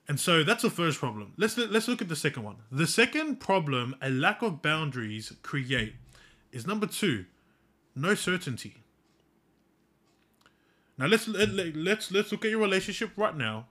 and 0.09 0.19
so 0.19 0.42
that's 0.42 0.62
the 0.62 0.71
first 0.71 0.99
problem. 0.99 1.33
Let's 1.37 1.57
let's 1.57 1.88
look 1.88 2.02
at 2.02 2.09
the 2.09 2.16
second 2.16 2.42
one. 2.42 2.57
The 2.71 2.87
second 2.87 3.37
problem 3.37 3.95
a 4.02 4.11
lack 4.11 4.42
of 4.42 4.61
boundaries 4.61 5.33
create 5.42 5.95
is 6.50 6.66
number 6.66 6.87
2, 6.87 7.25
no 7.95 8.14
certainty. 8.14 8.83
Now 10.99 11.07
let's 11.07 11.28
let, 11.28 11.50
let, 11.50 11.76
let's 11.76 12.11
let's 12.11 12.33
look 12.33 12.45
at 12.45 12.50
your 12.50 12.61
relationship 12.61 13.12
right 13.16 13.37
now. 13.37 13.66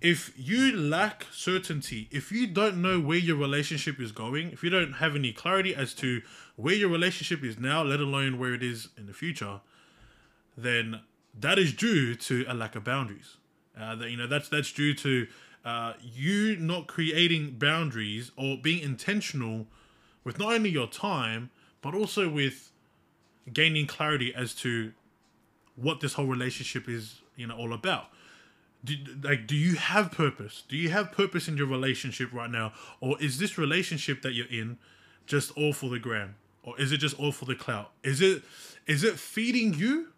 If 0.00 0.32
you 0.36 0.76
lack 0.76 1.26
certainty, 1.32 2.08
if 2.10 2.30
you 2.30 2.46
don't 2.46 2.80
know 2.80 3.00
where 3.00 3.18
your 3.18 3.36
relationship 3.36 3.98
is 3.98 4.12
going, 4.12 4.52
if 4.52 4.62
you 4.62 4.70
don't 4.70 4.94
have 4.94 5.16
any 5.16 5.32
clarity 5.32 5.74
as 5.74 5.92
to 5.94 6.22
where 6.56 6.74
your 6.74 6.88
relationship 6.88 7.42
is 7.42 7.58
now, 7.58 7.82
let 7.82 7.98
alone 7.98 8.38
where 8.38 8.54
it 8.54 8.62
is 8.62 8.88
in 8.96 9.06
the 9.06 9.12
future, 9.12 9.60
then 10.56 11.00
that 11.38 11.58
is 11.58 11.72
due 11.72 12.14
to 12.14 12.44
a 12.48 12.54
lack 12.54 12.76
of 12.76 12.84
boundaries. 12.84 13.36
Uh, 13.78 13.94
that 13.94 14.10
you 14.10 14.16
know 14.16 14.26
that's 14.26 14.48
that's 14.48 14.72
due 14.72 14.92
to 14.94 15.26
uh, 15.64 15.92
you 16.00 16.56
not 16.56 16.86
creating 16.86 17.56
boundaries 17.58 18.30
or 18.36 18.56
being 18.56 18.82
intentional 18.82 19.66
with 20.24 20.38
not 20.38 20.52
only 20.52 20.70
your 20.70 20.88
time 20.88 21.50
but 21.80 21.94
also 21.94 22.28
with 22.28 22.72
gaining 23.52 23.86
clarity 23.86 24.34
as 24.34 24.54
to 24.54 24.92
what 25.76 26.00
this 26.00 26.14
whole 26.14 26.26
relationship 26.26 26.88
is, 26.88 27.20
you 27.36 27.46
know, 27.46 27.56
all 27.56 27.72
about. 27.72 28.08
Do, 28.84 28.94
like, 29.22 29.46
do 29.46 29.56
you 29.56 29.74
have 29.74 30.12
purpose? 30.12 30.62
Do 30.68 30.76
you 30.76 30.90
have 30.90 31.10
purpose 31.12 31.48
in 31.48 31.56
your 31.56 31.66
relationship 31.66 32.32
right 32.32 32.50
now, 32.50 32.72
or 33.00 33.20
is 33.20 33.38
this 33.38 33.58
relationship 33.58 34.22
that 34.22 34.34
you're 34.34 34.46
in 34.46 34.78
just 35.26 35.50
all 35.56 35.72
for 35.72 35.90
the 35.90 35.98
gram, 35.98 36.36
or 36.62 36.78
is 36.80 36.92
it 36.92 36.98
just 36.98 37.18
all 37.18 37.32
for 37.32 37.44
the 37.44 37.54
clout? 37.56 37.90
Is 38.02 38.20
it 38.20 38.42
is 38.86 39.02
it 39.02 39.18
feeding 39.18 39.74
you, 39.74 40.08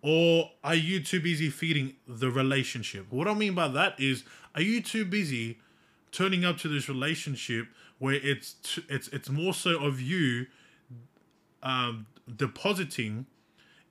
or 0.00 0.50
are 0.64 0.74
you 0.74 1.00
too 1.00 1.20
busy 1.20 1.50
feeding 1.50 1.94
the 2.08 2.30
relationship? 2.30 3.06
What 3.10 3.28
I 3.28 3.34
mean 3.34 3.54
by 3.54 3.68
that 3.68 4.00
is, 4.00 4.24
are 4.54 4.62
you 4.62 4.80
too 4.80 5.04
busy 5.04 5.58
turning 6.10 6.44
up 6.44 6.58
to 6.58 6.68
this 6.68 6.88
relationship 6.88 7.68
where 7.98 8.14
it's 8.14 8.54
t- 8.62 8.84
it's 8.88 9.08
it's 9.08 9.30
more 9.30 9.54
so 9.54 9.78
of 9.82 10.00
you 10.00 10.46
um, 11.62 12.06
depositing 12.36 13.26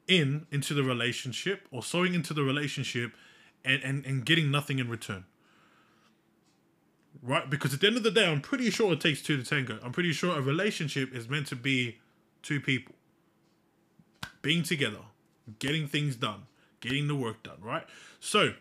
in 0.08 0.46
into 0.51 0.74
the 0.74 0.84
relationship 0.84 1.67
or 1.72 1.81
sowing 1.81 2.13
into 2.13 2.34
the 2.34 2.43
relationship 2.43 3.13
and, 3.63 3.81
and, 3.83 4.05
and 4.05 4.25
getting 4.25 4.51
nothing 4.51 4.79
in 4.79 4.89
return. 4.89 5.25
Right? 7.21 7.49
Because 7.49 7.73
at 7.73 7.81
the 7.81 7.87
end 7.87 7.97
of 7.97 8.03
the 8.03 8.11
day, 8.11 8.25
I'm 8.25 8.41
pretty 8.41 8.69
sure 8.69 8.93
it 8.93 9.01
takes 9.01 9.21
two 9.21 9.37
to 9.37 9.43
tango. 9.43 9.79
I'm 9.83 9.91
pretty 9.91 10.13
sure 10.13 10.37
a 10.37 10.41
relationship 10.41 11.13
is 11.13 11.29
meant 11.29 11.47
to 11.47 11.55
be 11.55 11.99
two 12.41 12.59
people 12.59 12.95
being 14.41 14.63
together, 14.63 14.99
getting 15.59 15.87
things 15.87 16.15
done, 16.15 16.43
getting 16.79 17.07
the 17.07 17.15
work 17.15 17.43
done, 17.43 17.57
right? 17.61 17.83
So, 18.19 18.53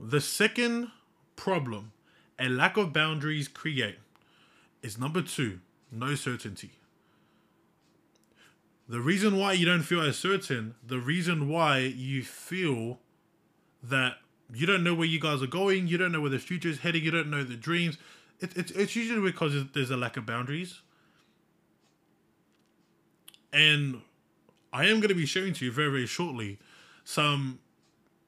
the 0.00 0.20
second 0.20 0.90
problem 1.36 1.92
a 2.38 2.48
lack 2.48 2.76
of 2.76 2.92
boundaries 2.92 3.48
create 3.48 3.98
is 4.82 4.96
number 4.96 5.22
two, 5.22 5.58
no 5.90 6.14
certainty. 6.14 6.70
The 8.88 9.00
reason 9.00 9.36
why 9.36 9.52
you 9.52 9.66
don't 9.66 9.82
feel 9.82 10.00
as 10.00 10.16
certain, 10.16 10.74
the 10.86 10.98
reason 10.98 11.48
why 11.48 11.78
you 11.80 12.22
feel 12.22 13.00
that 13.82 14.16
you 14.52 14.66
don't 14.66 14.82
know 14.82 14.94
where 14.94 15.06
you 15.06 15.20
guys 15.20 15.42
are 15.42 15.46
going, 15.46 15.86
you 15.88 15.98
don't 15.98 16.10
know 16.10 16.22
where 16.22 16.30
the 16.30 16.38
future 16.38 16.70
is 16.70 16.78
heading, 16.78 17.04
you 17.04 17.10
don't 17.10 17.28
know 17.28 17.44
the 17.44 17.54
dreams, 17.54 17.98
it, 18.40 18.56
it, 18.56 18.70
it's 18.74 18.96
usually 18.96 19.20
because 19.20 19.52
there's 19.74 19.90
a 19.90 19.96
lack 19.96 20.16
of 20.16 20.24
boundaries. 20.24 20.80
And 23.52 24.00
I 24.72 24.84
am 24.84 25.00
going 25.00 25.08
to 25.08 25.14
be 25.14 25.26
sharing 25.26 25.52
to 25.54 25.64
you 25.64 25.72
very, 25.72 25.90
very 25.90 26.06
shortly 26.06 26.58
some 27.04 27.58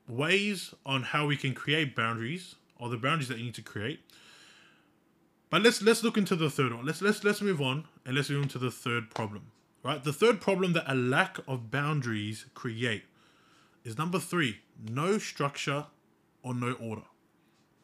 ways 0.09 0.75
on 0.85 1.03
how 1.05 1.27
we 1.27 1.37
can 1.37 1.55
create 1.55 1.95
boundaries 1.95 2.57
or 2.79 2.89
the 2.89 2.97
boundaries 2.97 3.29
that 3.29 3.39
you 3.39 3.45
need 3.45 3.55
to 3.55 3.63
create. 3.63 4.01
But 5.51 5.63
let's 5.63 5.83
let's 5.83 6.05
look 6.05 6.17
into 6.17 6.37
the 6.37 6.49
third 6.49 6.73
one. 6.73 6.87
Let's 6.87 7.03
let's 7.03 7.25
let's 7.25 7.43
move 7.43 7.61
on 7.61 7.85
and 8.07 8.15
let's 8.15 8.31
move 8.31 8.43
on 8.43 8.49
to 8.51 8.59
the 8.59 8.71
third 8.71 9.11
problem. 9.11 9.51
Right? 9.83 10.03
The 10.03 10.13
third 10.13 10.41
problem 10.41 10.73
that 10.75 10.91
a 10.91 10.95
lack 10.95 11.39
of 11.49 11.71
boundaries 11.71 12.47
create 12.55 13.05
is 13.85 13.97
number 13.97 14.19
three, 14.19 14.59
no 14.89 15.19
structure 15.19 15.87
or 16.43 16.55
no 16.55 16.73
order. 16.73 17.05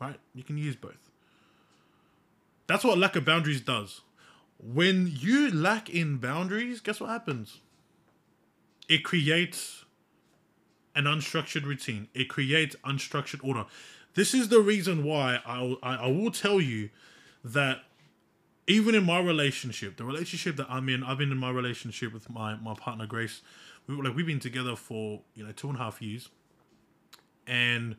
Right? 0.01 0.19
You 0.35 0.43
can 0.43 0.59
use 0.59 0.77
both. 0.77 1.11
That's 2.67 2.85
what 2.85 2.99
lack 2.99 3.17
of 3.17 3.25
boundaries 3.25 3.61
does. 3.61 4.03
When 4.59 5.11
you 5.19 5.51
lack 5.51 5.89
in 5.89 6.19
boundaries, 6.19 6.81
guess 6.81 7.01
what 7.01 7.11
happens? 7.11 7.61
It 8.89 9.05
creates 9.05 9.85
an 10.95 11.05
unstructured 11.05 11.65
routine. 11.65 12.09
It 12.15 12.29
creates 12.29 12.77
unstructured 12.85 13.47
order. 13.47 13.67
This 14.15 14.33
is 14.33 14.49
the 14.49 14.61
reason 14.61 15.05
why 15.05 15.41
I, 15.47 15.77
I, 15.83 15.95
I 15.97 16.07
will 16.09 16.31
tell 16.31 16.61
you 16.61 16.89
that 17.45 17.81
even 18.67 18.95
in 18.95 19.05
my 19.05 19.21
relationship, 19.21 19.97
the 19.97 20.05
relationship 20.05 20.57
that 20.57 20.67
I'm 20.69 20.89
in, 20.89 21.05
I've 21.05 21.19
been 21.19 21.31
in 21.31 21.39
my 21.39 21.51
relationship 21.51 22.13
with 22.13 22.29
my 22.29 22.57
my 22.57 22.75
partner 22.75 23.07
Grace. 23.07 23.43
We 23.87 23.95
like 23.95 24.17
we've 24.17 24.27
been 24.27 24.41
together 24.41 24.77
for 24.77 25.21
you 25.35 25.45
know 25.45 25.53
two 25.53 25.69
and 25.69 25.77
a 25.77 25.81
half 25.81 26.03
years, 26.03 26.29
and 27.47 27.97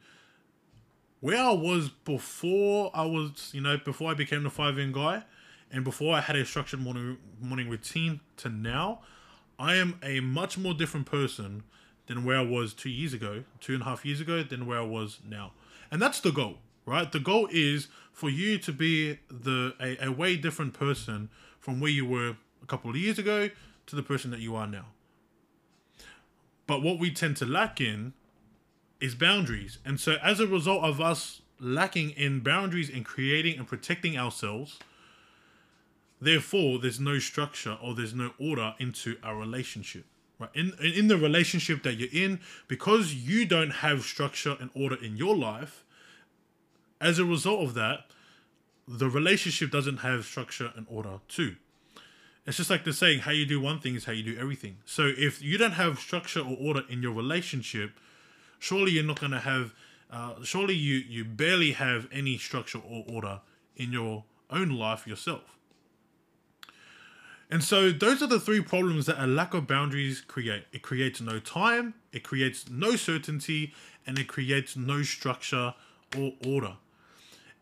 where 1.22 1.42
I 1.42 1.52
was 1.52 1.90
before 1.90 2.92
I 2.94 3.06
was 3.06 3.52
you 3.54 3.62
know 3.62 3.78
before 3.78 4.12
I 4.12 4.14
became 4.14 4.44
the 4.44 4.50
five 4.50 4.78
in 4.78 4.92
guy, 4.92 5.24
and 5.72 5.84
before 5.84 6.16
I 6.16 6.22
had 6.22 6.36
a 6.36 6.46
structured 6.46 6.82
morning 6.82 7.18
morning 7.42 7.70
routine 7.70 8.20
to 8.38 8.50
now, 8.50 9.02
I 9.58 9.76
am 9.76 10.00
a 10.04 10.20
much 10.20 10.58
more 10.58 10.74
different 10.74 11.06
person 11.06 11.64
than 12.08 12.26
where 12.26 12.38
I 12.38 12.44
was 12.44 12.74
two 12.74 12.90
years 12.90 13.14
ago, 13.14 13.44
two 13.60 13.74
and 13.74 13.82
a 13.82 13.86
half 13.86 14.06
years 14.06 14.20
ago, 14.20 14.44
than 14.44 14.66
where 14.66 14.80
I 14.80 14.86
was 14.86 15.20
now, 15.26 15.54
and 15.90 16.02
that's 16.02 16.20
the 16.20 16.32
goal 16.32 16.58
right? 16.88 17.12
The 17.12 17.20
goal 17.20 17.48
is 17.52 17.90
for 18.12 18.30
you 18.32 18.58
to 18.58 18.72
be 18.72 19.20
the 19.30 19.76
a, 19.80 20.08
a 20.08 20.12
way 20.12 20.36
different 20.38 20.74
person 20.74 21.30
from 21.60 21.80
where 21.80 21.92
you 21.92 22.06
were 22.06 22.38
a 22.64 22.66
couple 22.66 22.90
of 22.90 22.96
years 22.96 23.20
ago 23.20 23.52
to 23.86 23.96
the 23.96 24.02
person 24.02 24.32
that 24.32 24.40
you 24.40 24.56
are 24.56 24.66
now. 24.66 24.86
But 26.66 26.82
what 26.82 26.98
we 26.98 27.12
tend 27.12 27.38
to 27.38 27.46
lack 27.46 27.80
in 27.80 28.14
is 29.00 29.14
boundaries. 29.14 29.78
And 29.86 30.00
so 30.00 30.16
as 30.24 30.40
a 30.40 30.48
result 30.48 30.84
of 30.84 31.00
us 31.00 31.42
lacking 31.60 32.12
in 32.12 32.40
boundaries 32.40 32.90
and 32.90 33.06
creating 33.06 33.58
and 33.58 33.68
protecting 33.68 34.18
ourselves, 34.18 34.80
therefore 36.20 36.80
there's 36.80 37.00
no 37.00 37.20
structure 37.20 37.78
or 37.82 37.94
there's 37.94 38.14
no 38.14 38.32
order 38.40 38.74
into 38.80 39.18
our 39.24 39.38
relationship. 39.38 40.06
Right? 40.40 40.50
In 40.54 40.74
in 40.80 41.08
the 41.08 41.18
relationship 41.18 41.84
that 41.84 41.96
you're 41.96 42.10
in, 42.14 42.40
because 42.68 43.14
you 43.14 43.46
don't 43.46 43.72
have 43.72 44.04
structure 44.04 44.56
and 44.60 44.70
order 44.76 44.96
in 45.04 45.18
your 45.18 45.36
life, 45.36 45.84
as 47.00 47.20
a 47.20 47.26
result 47.26 47.62
of 47.62 47.74
that, 47.76 48.06
the 48.88 49.10
relationship 49.10 49.72
doesn't 49.72 49.98
have 49.98 50.26
structure 50.26 50.72
and 50.76 50.86
order 50.90 51.20
too. 51.28 51.56
It's 52.46 52.56
just 52.56 52.70
like 52.70 52.86
the 52.86 52.94
saying, 52.94 53.20
how 53.20 53.32
you 53.32 53.46
do 53.46 53.60
one 53.60 53.80
thing 53.80 53.96
is 53.96 54.06
how 54.06 54.14
you 54.14 54.24
do 54.24 54.40
everything. 54.40 54.78
So 54.86 55.12
if 55.18 55.42
you 55.42 55.58
don't 55.58 55.74
have 55.74 56.00
structure 56.00 56.40
or 56.40 56.56
order 56.58 56.84
in 56.88 57.02
your 57.02 57.12
relationship, 57.12 58.00
surely 58.58 58.94
you're 58.94 59.04
not 59.04 59.20
going 59.20 59.34
to 59.34 59.40
have, 59.40 59.74
uh, 60.10 60.36
surely 60.44 60.74
you, 60.74 60.96
you 60.96 61.26
barely 61.26 61.74
have 61.74 62.08
any 62.10 62.38
structure 62.38 62.80
or 62.80 63.04
order 63.10 63.42
in 63.76 63.92
your 63.92 64.24
own 64.50 64.70
life 64.70 65.06
yourself. 65.06 65.58
And 67.52 67.64
so 67.64 67.92
those 67.92 68.22
are 68.22 68.28
the 68.28 68.40
three 68.40 68.62
problems 68.62 69.06
that 69.06 69.22
a 69.22 69.28
lack 69.28 69.54
of 69.54 69.68
boundaries 69.68 70.22
create. 70.22 70.66
It 70.72 70.82
creates 70.82 71.20
no 71.20 71.40
time, 71.40 71.96
it 72.14 72.24
creates 72.24 72.70
no 72.70 72.96
certainty, 72.96 73.74
and 74.06 74.18
it 74.18 74.28
creates 74.28 74.78
no 74.78 75.04
structure 75.04 75.74
or 76.18 76.34
order. 76.46 76.76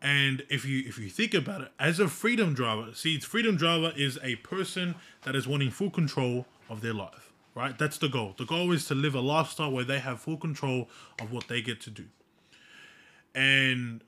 And 0.02 0.44
if 0.50 0.64
you 0.64 0.84
if 0.86 0.98
you 0.98 1.08
think 1.08 1.34
about 1.34 1.62
it, 1.62 1.72
as 1.78 1.98
a 1.98 2.08
freedom 2.08 2.54
driver, 2.54 2.94
see, 2.94 3.18
freedom 3.18 3.56
driver 3.56 3.92
is 3.96 4.18
a 4.22 4.36
person 4.36 4.94
that 5.22 5.34
is 5.34 5.48
wanting 5.48 5.70
full 5.70 5.90
control 5.90 6.46
of 6.68 6.80
their 6.82 6.92
life, 6.92 7.32
right? 7.54 7.76
That's 7.78 7.98
the 7.98 8.08
goal. 8.08 8.34
The 8.36 8.44
goal 8.44 8.72
is 8.72 8.86
to 8.86 8.94
live 8.94 9.14
a 9.14 9.20
lifestyle 9.20 9.70
where 9.70 9.84
they 9.84 9.98
have 9.98 10.20
full 10.20 10.36
control 10.36 10.88
of 11.20 11.32
what 11.32 11.48
they 11.48 11.62
get 11.62 11.80
to 11.82 11.90
do. 11.90 12.04
And 13.34 14.02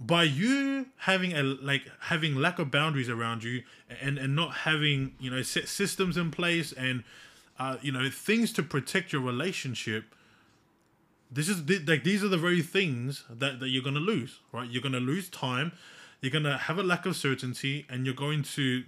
by 0.00 0.24
you 0.24 0.86
having 0.98 1.32
a 1.32 1.42
like 1.42 1.82
having 2.00 2.34
lack 2.34 2.58
of 2.58 2.70
boundaries 2.70 3.08
around 3.08 3.44
you 3.44 3.62
and 4.00 4.18
and 4.18 4.34
not 4.34 4.52
having 4.52 5.14
you 5.18 5.30
know 5.30 5.42
set 5.42 5.68
systems 5.68 6.16
in 6.16 6.30
place 6.30 6.72
and 6.72 7.04
uh, 7.58 7.76
you 7.80 7.92
know 7.92 8.08
things 8.10 8.52
to 8.52 8.62
protect 8.62 9.12
your 9.12 9.22
relationship 9.22 10.14
this 11.34 11.48
is 11.48 11.68
like 11.88 12.04
these 12.04 12.22
are 12.22 12.28
the 12.28 12.38
very 12.38 12.62
things 12.62 13.24
that, 13.28 13.58
that 13.58 13.68
you're 13.68 13.82
gonna 13.82 13.98
lose, 13.98 14.38
right? 14.52 14.70
You're 14.70 14.82
gonna 14.82 15.00
lose 15.00 15.28
time, 15.28 15.72
you're 16.20 16.30
gonna 16.30 16.56
have 16.56 16.78
a 16.78 16.82
lack 16.82 17.06
of 17.06 17.16
certainty, 17.16 17.86
and 17.90 18.06
you're 18.06 18.14
going 18.14 18.44
to 18.54 18.84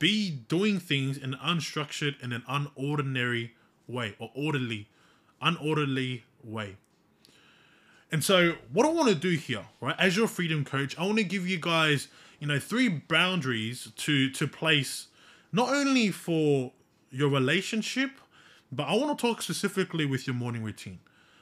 be 0.00 0.30
doing 0.30 0.80
things 0.80 1.16
in 1.16 1.34
an 1.34 1.40
unstructured 1.40 2.16
and 2.20 2.32
an 2.32 2.42
unordinary 2.48 3.50
way 3.86 4.16
or 4.18 4.30
orderly, 4.34 4.88
unorderly 5.40 6.22
way. 6.42 6.76
And 8.10 8.24
so, 8.24 8.54
what 8.72 8.84
I 8.84 8.88
want 8.88 9.08
to 9.10 9.14
do 9.14 9.36
here, 9.36 9.66
right, 9.80 9.94
as 10.00 10.16
your 10.16 10.26
freedom 10.26 10.64
coach, 10.64 10.98
I 10.98 11.04
want 11.04 11.18
to 11.18 11.24
give 11.24 11.46
you 11.46 11.58
guys, 11.58 12.08
you 12.40 12.48
know, 12.48 12.58
three 12.58 12.88
boundaries 12.88 13.92
to 13.94 14.30
to 14.30 14.48
place, 14.48 15.06
not 15.52 15.68
only 15.68 16.10
for 16.10 16.72
your 17.10 17.28
relationship, 17.28 18.10
but 18.72 18.88
I 18.88 18.96
want 18.96 19.16
to 19.16 19.22
talk 19.22 19.42
specifically 19.42 20.06
with 20.06 20.26
your 20.26 20.34
morning 20.34 20.64
routine 20.64 20.98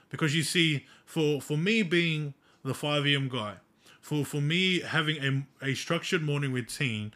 because 0.09 0.35
you 0.35 0.43
see, 0.43 0.87
for 1.05 1.41
for 1.41 1.57
me 1.57 1.83
being 1.83 2.35
the 2.65 2.75
five 2.75 3.07
a.m. 3.07 3.29
guy, 3.29 3.55
for 4.01 4.25
for 4.25 4.41
me 4.41 4.81
having 4.81 5.47
a, 5.63 5.67
a 5.71 5.75
structured 5.75 6.23
morning 6.23 6.53
routine, 6.53 7.13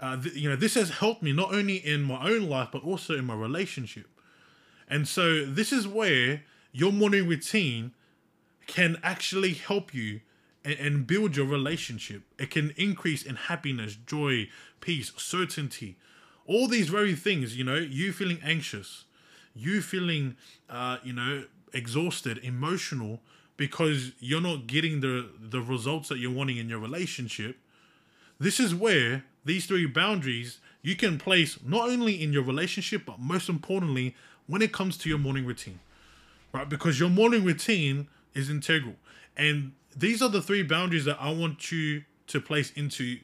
uh, 0.00 0.20
th- 0.20 0.34
you 0.34 0.48
know, 0.48 0.56
this 0.56 0.74
has 0.74 0.90
helped 0.90 1.22
me 1.22 1.32
not 1.32 1.52
only 1.52 1.76
in 1.76 2.02
my 2.02 2.28
own 2.28 2.48
life 2.48 2.68
but 2.72 2.82
also 2.84 3.14
in 3.16 3.24
my 3.24 3.34
relationship. 3.34 4.06
And 4.88 5.08
so 5.08 5.44
this 5.46 5.72
is 5.72 5.88
where 5.88 6.42
your 6.72 6.92
morning 6.92 7.26
routine 7.26 7.92
can 8.66 8.98
actually 9.02 9.54
help 9.54 9.94
you 9.94 10.20
and, 10.64 10.74
and 10.78 11.06
build 11.06 11.36
your 11.36 11.46
relationship. 11.46 12.22
It 12.38 12.50
can 12.50 12.74
increase 12.76 13.22
in 13.22 13.36
happiness, 13.36 13.96
joy, 14.06 14.48
peace, 14.80 15.12
certainty, 15.16 15.96
all 16.46 16.68
these 16.68 16.88
very 16.88 17.14
things. 17.14 17.56
You 17.56 17.64
know, 17.64 17.76
you 17.76 18.12
feeling 18.12 18.40
anxious, 18.42 19.04
you 19.54 19.80
feeling, 19.80 20.36
uh, 20.68 20.98
you 21.02 21.12
know, 21.12 21.44
exhausted, 21.74 22.38
emotional 22.42 23.20
because 23.56 24.12
you're 24.18 24.40
not 24.40 24.66
getting 24.66 25.00
the 25.00 25.28
the 25.40 25.60
results 25.60 26.08
that 26.08 26.18
you're 26.18 26.32
wanting 26.32 26.56
in 26.56 26.68
your 26.68 26.78
relationship. 26.78 27.56
This 28.38 28.58
is 28.58 28.74
where 28.74 29.24
these 29.44 29.66
three 29.66 29.86
boundaries 29.86 30.60
you 30.82 30.96
can 30.96 31.18
place 31.18 31.58
not 31.64 31.88
only 31.88 32.22
in 32.22 32.32
your 32.32 32.42
relationship 32.42 33.02
but 33.06 33.18
most 33.18 33.48
importantly 33.48 34.14
when 34.46 34.62
it 34.62 34.72
comes 34.72 34.96
to 34.98 35.08
your 35.08 35.18
morning 35.18 35.46
routine, 35.46 35.80
right? 36.52 36.68
Because 36.68 37.00
your 37.00 37.10
morning 37.10 37.44
routine 37.44 38.08
is 38.34 38.50
integral. 38.50 38.94
And 39.36 39.72
these 39.96 40.22
are 40.22 40.28
the 40.28 40.42
three 40.42 40.62
boundaries 40.62 41.04
that 41.06 41.16
I 41.20 41.32
want 41.32 41.72
you 41.72 42.04
to 42.26 42.40
place 42.40 42.72
into, 42.72 43.18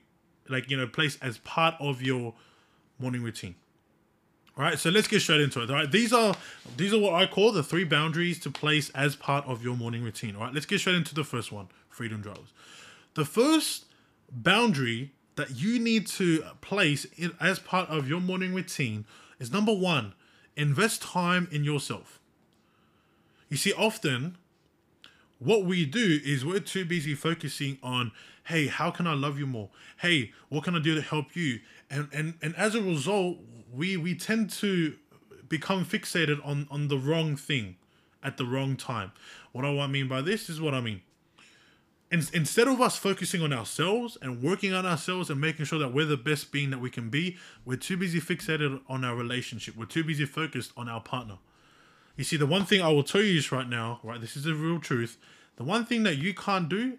like, 0.49 0.71
you 0.71 0.77
know, 0.77 0.87
place 0.87 1.19
as 1.21 1.39
part 1.39 1.75
of 1.81 2.03
your 2.03 2.35
morning 2.99 3.23
routine. 3.23 3.55
All 4.57 4.65
right, 4.65 4.79
so 4.79 4.91
let's 4.91 5.09
get 5.09 5.21
straight 5.21 5.41
into 5.41 5.63
it. 5.63 5.71
All 5.71 5.77
right, 5.77 5.91
these 5.91 6.13
are 6.13 6.35
these 6.77 6.93
are 6.93 6.99
what 6.99 7.15
I 7.15 7.27
call 7.27 7.53
the 7.53 7.63
three 7.63 7.85
boundaries 7.85 8.39
to 8.41 8.51
place 8.51 8.91
as 8.91 9.17
part 9.17 9.47
of 9.47 9.63
your 9.63 9.77
morning 9.77 10.03
routine. 10.03 10.37
All 10.37 10.43
right, 10.43 10.53
let's 10.53 10.67
get 10.67 10.81
straight 10.81 10.97
into 10.97 11.15
the 11.15 11.25
first 11.25 11.53
one, 11.53 11.69
freedom 11.89 12.21
drivers. 12.21 12.53
The 13.15 13.25
first 13.25 13.87
boundary 14.31 15.13
that 15.37 15.57
you 15.57 15.79
need 15.79 16.07
to 16.07 16.43
place 16.61 17.07
in, 17.17 17.33
as 17.41 17.59
part 17.59 17.89
of 17.89 18.09
your 18.09 18.21
morning 18.21 18.53
routine 18.53 19.07
is 19.39 19.53
number 19.53 19.73
one, 19.73 20.15
invest 20.57 21.03
time 21.03 21.49
in 21.51 21.65
yourself. 21.65 22.21
You 23.49 23.57
see, 23.57 23.73
often 23.73 24.37
what 25.39 25.65
we 25.65 25.87
do 25.87 26.21
is 26.25 26.45
we're 26.45 26.61
too 26.61 26.85
busy 26.85 27.15
focusing 27.15 27.79
on, 27.83 28.13
hey, 28.45 28.67
how 28.67 28.91
can 28.91 29.07
I 29.07 29.15
love 29.15 29.39
you 29.39 29.47
more? 29.47 29.71
Hey, 29.99 30.33
what 30.51 30.65
can 30.65 30.77
I 30.77 30.81
do 30.81 30.95
to 30.95 31.01
help 31.01 31.35
you? 31.35 31.61
And 31.91 32.09
and 32.13 32.35
and 32.43 32.55
as 32.57 32.75
a 32.75 32.83
result, 32.83 33.39
we 33.73 33.97
we 33.97 34.15
tend 34.15 34.51
to 34.51 34.97
become 35.49 35.85
fixated 35.85 36.45
on 36.47 36.67
on 36.71 36.89
the 36.89 36.99
wrong 36.99 37.37
thing 37.37 37.77
at 38.23 38.37
the 38.37 38.45
wrong 38.45 38.77
time. 38.77 39.13
What 39.53 39.63
do 39.63 39.81
I 39.81 39.87
mean 39.87 40.09
by 40.09 40.21
this 40.21 40.49
is 40.49 40.61
what 40.61 40.75
I 40.75 40.81
mean. 40.81 41.03
In, 42.11 42.25
instead 42.33 42.67
of 42.67 42.81
us 42.81 42.97
focusing 42.97 43.41
on 43.41 43.53
ourselves 43.53 44.19
and 44.21 44.43
working 44.43 44.73
on 44.73 44.85
ourselves 44.85 45.31
and 45.31 45.41
making 45.41 45.65
sure 45.67 45.79
that 45.79 45.95
we're 45.95 46.07
the 46.07 46.17
best 46.17 46.51
being 46.51 46.71
that 46.71 46.81
we 46.81 46.91
can 46.91 47.09
be, 47.09 47.37
we're 47.65 47.77
too 47.77 47.97
busy 47.97 48.21
fixated 48.21 48.81
on 48.89 49.05
our 49.05 49.15
relationship. 49.15 49.77
We're 49.77 49.85
too 49.85 50.03
busy 50.03 50.25
focused 50.25 50.73
on 50.77 50.89
our 50.89 51.01
partner. 51.01 51.39
You 52.17 52.25
see, 52.25 52.37
the 52.37 52.47
one 52.47 52.65
thing 52.65 52.83
I 52.83 52.89
will 52.89 53.05
tell 53.05 53.23
you 53.23 53.39
is 53.39 53.53
right 53.53 53.69
now, 53.69 54.01
right? 54.03 54.21
This 54.21 54.37
is 54.37 54.43
the 54.43 54.55
real 54.55 54.81
truth. 54.81 55.19
The 55.57 55.63
one 55.63 55.85
thing 55.85 56.03
that 56.03 56.17
you 56.19 56.35
can't 56.35 56.69
do, 56.69 56.99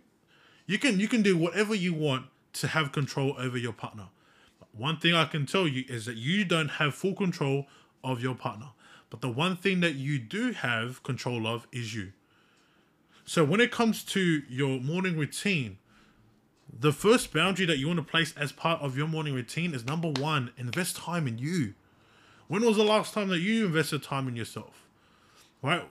you 0.66 0.80
can 0.80 1.00
you 1.00 1.08
can 1.08 1.22
do 1.22 1.38
whatever 1.38 1.76
you 1.76 1.94
want 1.94 2.28
to 2.54 2.68
have 2.68 2.92
control 2.92 3.36
over 3.38 3.58
your 3.58 3.74
partner. 3.74 4.08
One 4.74 4.98
thing 4.98 5.14
I 5.14 5.26
can 5.26 5.46
tell 5.46 5.68
you 5.68 5.84
is 5.88 6.06
that 6.06 6.18
you 6.18 6.46
don't 6.46 6.70
have 6.70 6.96
full 6.96 7.14
control 7.14 7.68
of 8.04 8.22
your 8.22 8.36
partner. 8.36 8.70
But 9.10 9.22
the 9.22 9.30
one 9.30 9.58
thing 9.58 9.82
that 9.82 9.96
you 9.96 10.20
do 10.20 10.54
have 10.54 11.04
control 11.04 11.46
of 11.46 11.68
is 11.72 11.94
you. 11.94 12.14
So 13.26 13.44
when 13.44 13.60
it 13.60 13.72
comes 13.72 14.04
to 14.06 14.42
your 14.50 14.80
morning 14.80 15.18
routine, 15.18 15.78
the 16.80 16.94
first 16.94 17.34
boundary 17.34 17.66
that 17.66 17.78
you 17.78 17.88
want 17.88 17.98
to 17.98 18.04
place 18.04 18.34
as 18.38 18.52
part 18.52 18.82
of 18.82 18.98
your 18.98 19.08
morning 19.08 19.34
routine 19.34 19.74
is 19.74 19.86
number 19.86 20.10
one, 20.10 20.52
invest 20.58 20.96
time 20.96 21.28
in 21.28 21.38
you. 21.38 21.74
When 22.48 22.66
was 22.66 22.78
the 22.78 22.84
last 22.84 23.14
time 23.14 23.28
that 23.30 23.40
you 23.40 23.66
invested 23.66 24.04
time 24.04 24.28
in 24.28 24.36
yourself? 24.36 24.88
Right? 25.62 25.88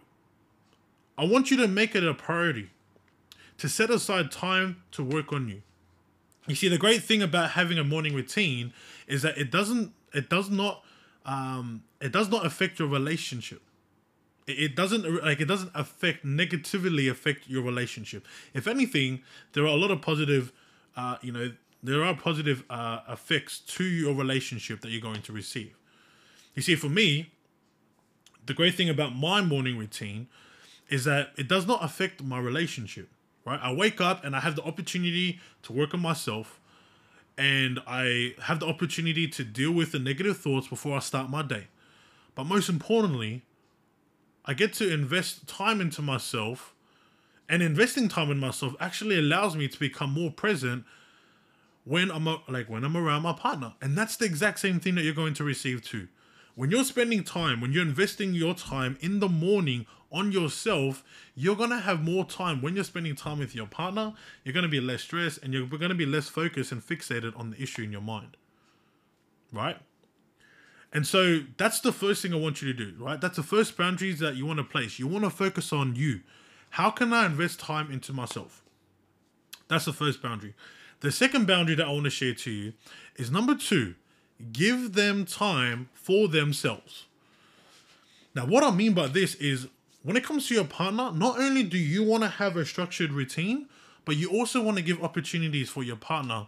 I 1.19 1.27
want 1.27 1.51
you 1.51 1.57
to 1.59 1.69
make 1.69 1.95
it 1.95 2.05
a 2.05 2.15
priority 2.15 2.71
to 3.59 3.69
set 3.69 3.91
aside 3.91 4.33
time 4.33 4.83
to 4.93 5.05
work 5.05 5.33
on 5.33 5.49
you. 5.49 5.63
You 6.47 6.55
see, 6.55 6.69
the 6.69 6.79
great 6.79 7.03
thing 7.03 7.23
about 7.23 7.51
having 7.51 7.79
a 7.79 7.85
morning 7.85 8.15
routine 8.15 8.73
is 9.07 9.23
that 9.23 9.37
it 9.39 9.51
doesn't, 9.51 9.93
it 10.13 10.29
does 10.29 10.51
not, 10.51 10.85
um, 11.27 11.83
it 12.01 12.13
does 12.13 12.29
not 12.29 12.47
affect 12.47 12.79
your 12.79 12.89
relationship. 12.89 13.63
It, 14.47 14.75
doesn't 14.75 15.23
like 15.23 15.41
it 15.41 15.45
doesn't 15.45 15.71
affect 15.77 16.25
negatively 16.25 17.07
affect 17.07 17.49
your 17.49 17.63
relationship. 17.63 18.27
If 18.53 18.67
anything, 18.67 19.23
there 19.53 19.63
are 19.63 19.69
a 19.69 19.77
lot 19.77 19.93
of 19.93 20.03
positive, 20.03 20.53
uh, 20.97 21.19
you 21.23 21.31
know, 21.31 21.53
there 21.83 22.03
are 22.03 22.15
positive 22.15 22.65
uh, 22.69 23.01
effects 23.09 23.61
to 23.61 23.85
your 23.85 24.13
relationship 24.15 24.81
that 24.81 24.91
you're 24.91 25.01
going 25.01 25.23
to 25.23 25.33
receive. 25.33 25.77
You 26.57 26.63
see, 26.63 26.75
for 26.75 26.89
me, 26.89 27.31
the 28.47 28.55
great 28.55 28.75
thing 28.75 28.89
about 28.89 29.15
my 29.15 29.41
morning 29.41 29.79
routine 29.79 30.27
is 30.89 31.05
that 31.05 31.31
it 31.37 31.47
does 31.47 31.67
not 31.67 31.85
affect 31.85 32.23
my 32.23 32.39
relationship 32.39 33.09
right? 33.45 33.61
I 33.63 33.73
wake 33.73 34.01
up 34.01 34.25
and 34.25 34.35
I 34.37 34.41
have 34.41 34.57
the 34.57 34.63
opportunity 34.63 35.41
to 35.63 35.73
work 35.73 35.95
on 35.95 36.01
myself 36.01 36.61
and 37.39 37.81
I 37.87 38.35
have 38.43 38.61
the 38.61 38.67
opportunity 38.67 39.27
to 39.29 39.45
deal 39.45 39.73
with 39.73 39.93
the 39.93 39.99
negative 39.99 40.37
thoughts 40.37 40.69
before 40.69 40.97
I 40.97 41.01
start 41.01 41.31
my 41.31 41.43
day. 41.43 41.69
But 42.35 42.45
most 42.45 42.69
importantly, 42.69 43.43
I 44.45 44.55
get 44.55 44.73
to 44.75 44.93
invest 44.93 45.47
time 45.47 45.81
into 45.81 46.03
myself 46.03 46.75
and 47.49 47.63
investing 47.63 48.09
time 48.09 48.31
in 48.31 48.39
myself 48.39 48.75
actually 48.79 49.19
allows 49.19 49.57
me 49.57 49.69
to 49.69 49.79
become 49.79 50.13
more 50.13 50.31
present 50.31 50.85
when 51.85 52.11
I'm 52.11 52.27
like 52.49 52.69
when 52.69 52.85
I'm 52.85 52.97
around 52.97 53.23
my 53.23 53.33
partner. 53.33 53.75
And 53.81 53.97
that's 53.97 54.17
the 54.17 54.25
exact 54.25 54.61
same 54.61 54.79
thing 54.79 54.95
that 54.97 55.03
you're 55.03 55.15
going 55.15 55.35
to 55.35 55.45
receive 55.45 55.83
too. 55.83 56.09
When 56.55 56.71
you're 56.71 56.85
spending 56.85 57.25
time, 57.25 57.61
when 57.61 57.73
you're 57.73 57.83
investing 57.83 58.35
your 58.35 58.55
time 58.55 58.99
in 59.01 59.21
the 59.21 59.29
morning 59.29 59.87
on 60.13 60.33
yourself, 60.33 61.05
you're 61.35 61.57
to 61.71 61.79
have 61.79 62.03
more 62.03 62.25
time 62.25 62.61
when 62.61 62.75
you're 62.75 62.85
spending 62.85 63.15
time 63.15 63.39
with 63.39 63.55
your 63.55 63.67
partner. 63.67 64.15
You're 64.45 64.53
to 64.63 64.69
be 64.69 64.81
less 64.81 65.03
stressed 65.03 65.43
and 65.43 65.53
you're 65.53 65.67
to 65.91 65.95
be 65.95 66.07
less 66.07 66.29
focused 66.29 66.73
and 66.73 66.83
fixated 66.83 67.39
on 67.39 67.51
the 67.51 67.63
issue 67.63 67.83
in 67.83 67.93
your 67.93 68.01
mind. 68.01 68.37
Right? 69.53 69.77
And 70.93 71.07
so 71.07 71.41
that's 71.57 71.81
the 71.81 71.93
first 71.93 72.23
thing 72.23 72.35
I 72.35 72.37
want 72.37 72.61
you 72.61 72.73
to 72.73 72.77
do, 72.77 72.95
right? 72.99 73.21
That's 73.21 73.37
the 73.37 73.45
first 73.45 73.77
boundaries 73.77 74.19
that 74.19 74.35
you 74.35 74.45
want 74.45 74.59
to 74.59 74.65
place. 74.65 74.99
You 74.99 75.07
want 75.07 75.25
to 75.25 75.31
focus 75.31 75.73
on 75.73 75.95
you. 75.95 76.21
How 76.71 76.91
can 76.91 77.13
I 77.13 77.27
invest 77.27 77.61
time 77.61 77.93
into 77.93 78.13
myself? 78.13 78.63
That's 79.69 79.85
the 79.85 79.93
first 79.93 80.21
boundary. 80.21 80.55
The 81.01 81.13
second 81.13 81.47
boundary 81.47 81.77
that 81.77 81.87
I 81.87 81.91
want 81.91 82.05
to 82.05 82.11
share 82.11 82.35
to 82.35 82.51
you 82.51 82.73
is 83.17 83.31
number 83.31 83.55
two 83.55 83.95
give 84.53 84.95
them 84.95 85.27
time 85.27 85.89
for 85.93 86.27
themselves. 86.27 87.07
Now, 88.35 88.47
what 88.47 88.65
I 88.65 88.71
mean 88.71 88.95
by 88.95 89.07
this 89.07 89.35
is 89.37 89.69
when 90.03 90.17
it 90.17 90.25
comes 90.25 90.49
to 90.49 90.55
your 90.55 90.65
partner, 90.65 91.13
not 91.13 91.39
only 91.39 91.63
do 91.63 91.77
you 91.77 92.03
want 92.03 92.23
to 92.23 92.29
have 92.29 92.57
a 92.57 92.65
structured 92.65 93.13
routine, 93.13 93.69
but 94.05 94.17
you 94.17 94.31
also 94.31 94.63
want 94.63 94.77
to 94.79 94.83
give 94.83 95.03
opportunities 95.03 95.69
for 95.69 95.83
your 95.83 95.97
partner 95.97 96.47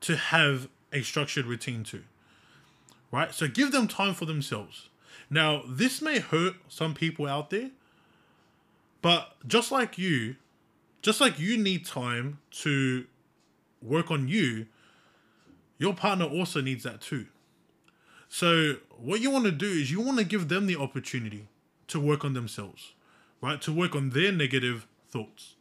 to 0.00 0.16
have 0.16 0.68
a 0.92 1.02
structured 1.02 1.46
routine 1.46 1.84
too. 1.84 2.02
Right? 3.12 3.32
So 3.32 3.46
give 3.46 3.70
them 3.70 3.86
time 3.86 4.14
for 4.14 4.24
themselves. 4.24 4.88
Now, 5.30 5.62
this 5.68 6.02
may 6.02 6.18
hurt 6.18 6.56
some 6.68 6.94
people 6.94 7.26
out 7.26 7.50
there, 7.50 7.70
but 9.02 9.36
just 9.46 9.70
like 9.70 9.96
you, 9.96 10.36
just 11.00 11.20
like 11.20 11.38
you 11.38 11.56
need 11.56 11.86
time 11.86 12.38
to 12.62 13.06
work 13.80 14.10
on 14.10 14.26
you, 14.26 14.66
your 15.78 15.94
partner 15.94 16.24
also 16.24 16.60
needs 16.60 16.84
that 16.84 17.00
too. 17.00 17.26
So, 18.28 18.76
what 18.98 19.20
you 19.20 19.30
want 19.30 19.44
to 19.44 19.52
do 19.52 19.66
is 19.66 19.92
you 19.92 20.00
want 20.00 20.18
to 20.18 20.24
give 20.24 20.48
them 20.48 20.66
the 20.66 20.76
opportunity 20.76 21.46
to 21.88 22.00
work 22.00 22.24
on 22.24 22.34
themselves, 22.34 22.92
right? 23.40 23.60
To 23.62 23.72
work 23.72 23.94
on 23.94 24.10
their 24.10 24.32
negative 24.32 24.86
thoughts, 25.08 25.54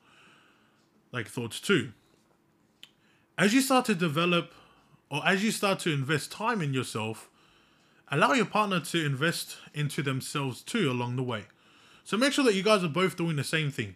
like 1.12 1.28
thoughts 1.28 1.60
too. 1.60 1.92
As 3.38 3.54
you 3.54 3.62
start 3.62 3.86
to 3.86 3.96
develop 3.96 4.52
or 5.10 5.26
as 5.26 5.44
you 5.44 5.52
start 5.52 5.80
to 5.80 5.94
invest 5.94 6.32
time 6.32 6.62
in 6.62 6.74
yourself, 6.74 7.30
allow 8.12 8.34
your 8.34 8.46
partner 8.46 8.80
to 8.80 9.06
invest 9.06 9.58
into 9.74 10.02
themselves 10.02 10.62
too 10.62 10.90
along 10.90 11.16
the 11.16 11.24
way. 11.24 11.46
So 12.04 12.18
make 12.18 12.34
sure 12.34 12.44
that 12.46 12.54
you 12.54 12.64
guys 12.64 12.84
are 12.84 12.90
both 12.90 13.16
doing 13.16 13.36
the 13.36 13.44
same 13.44 13.72
thing. 13.72 13.96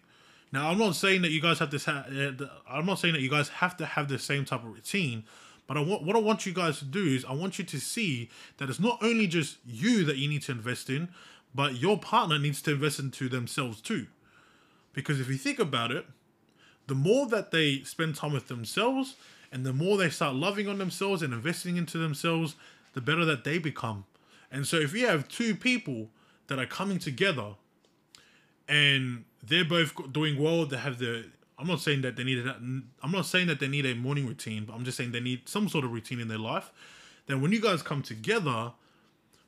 Now, 0.50 0.70
I'm 0.70 0.78
not 0.78 0.96
saying 0.96 1.22
that 1.22 1.30
you 1.30 1.42
guys 1.42 1.58
have 1.58 1.70
this. 1.70 1.84
Ha- 1.84 2.06
uh, 2.08 2.46
I'm 2.68 2.86
not 2.86 2.98
saying 2.98 3.14
that 3.14 3.20
you 3.20 3.28
guys 3.28 3.48
have 3.48 3.76
to 3.78 3.86
have 3.86 4.08
the 4.08 4.18
same 4.18 4.44
type 4.44 4.64
of 4.64 4.72
routine. 4.72 5.24
But 5.66 5.76
I 5.76 5.80
want 5.80 6.02
what 6.02 6.16
I 6.16 6.20
want 6.20 6.46
you 6.46 6.54
guys 6.54 6.78
to 6.78 6.86
do 6.86 7.04
is 7.04 7.24
I 7.26 7.32
want 7.32 7.58
you 7.58 7.64
to 7.66 7.78
see 7.78 8.30
that 8.56 8.70
it's 8.70 8.80
not 8.80 8.98
only 9.02 9.26
just 9.26 9.58
you 9.66 10.04
that 10.04 10.16
you 10.16 10.26
need 10.28 10.42
to 10.42 10.52
invest 10.52 10.88
in, 10.88 11.10
but 11.54 11.76
your 11.76 11.98
partner 11.98 12.38
needs 12.38 12.62
to 12.62 12.72
invest 12.72 12.98
into 12.98 13.28
themselves 13.28 13.80
too. 13.80 14.06
Because 14.92 15.20
if 15.20 15.28
you 15.28 15.36
think 15.36 15.58
about 15.58 15.90
it, 15.90 16.06
the 16.86 16.94
more 16.94 17.26
that 17.26 17.50
they 17.50 17.80
spend 17.82 18.16
time 18.16 18.32
with 18.32 18.48
themselves 18.48 19.16
and 19.52 19.64
the 19.64 19.72
more 19.72 19.96
they 19.96 20.10
start 20.10 20.34
loving 20.34 20.68
on 20.68 20.78
themselves 20.78 21.22
and 21.22 21.32
investing 21.32 21.76
into 21.76 21.98
themselves, 21.98 22.56
the 22.94 23.00
better 23.00 23.24
that 23.24 23.44
they 23.44 23.58
become. 23.58 24.04
And 24.50 24.66
so 24.66 24.76
if 24.76 24.94
you 24.94 25.06
have 25.06 25.28
two 25.28 25.54
people 25.54 26.08
that 26.48 26.58
are 26.58 26.66
coming 26.66 26.98
together 26.98 27.54
and 28.66 29.24
they're 29.42 29.64
both 29.64 29.94
doing 30.12 30.40
well, 30.42 30.66
they 30.66 30.78
have 30.78 30.98
the 30.98 31.26
I'm 31.58 31.66
not 31.66 31.80
saying 31.80 32.02
that 32.02 32.14
they 32.16 32.22
need 32.22 32.46
a, 32.46 32.56
I'm 33.02 33.10
not 33.10 33.26
saying 33.26 33.48
that 33.48 33.58
they 33.58 33.66
need 33.66 33.84
a 33.84 33.94
morning 33.94 34.26
routine, 34.26 34.64
but 34.64 34.74
I'm 34.74 34.84
just 34.84 34.96
saying 34.96 35.10
they 35.10 35.20
need 35.20 35.48
some 35.48 35.68
sort 35.68 35.84
of 35.84 35.92
routine 35.92 36.20
in 36.20 36.28
their 36.28 36.38
life. 36.38 36.70
Then 37.26 37.40
when 37.40 37.50
you 37.50 37.60
guys 37.60 37.82
come 37.82 38.02
together, 38.02 38.72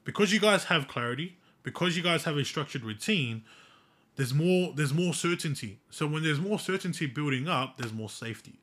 because 0.04 0.32
you 0.32 0.40
guys 0.40 0.64
have 0.64 0.88
clarity, 0.88 1.36
because 1.62 1.96
you 1.96 2.02
guys 2.02 2.24
have 2.24 2.36
a 2.36 2.44
structured 2.44 2.84
routine, 2.84 3.42
there's 4.16 4.34
more 4.34 4.72
there's 4.74 4.94
more 4.94 5.14
certainty. 5.14 5.78
So 5.90 6.06
when 6.06 6.22
there's 6.22 6.40
more 6.40 6.58
certainty 6.58 7.06
building 7.06 7.48
up, 7.48 7.78
there's 7.78 7.92
more 7.92 8.10
safety. 8.10 8.60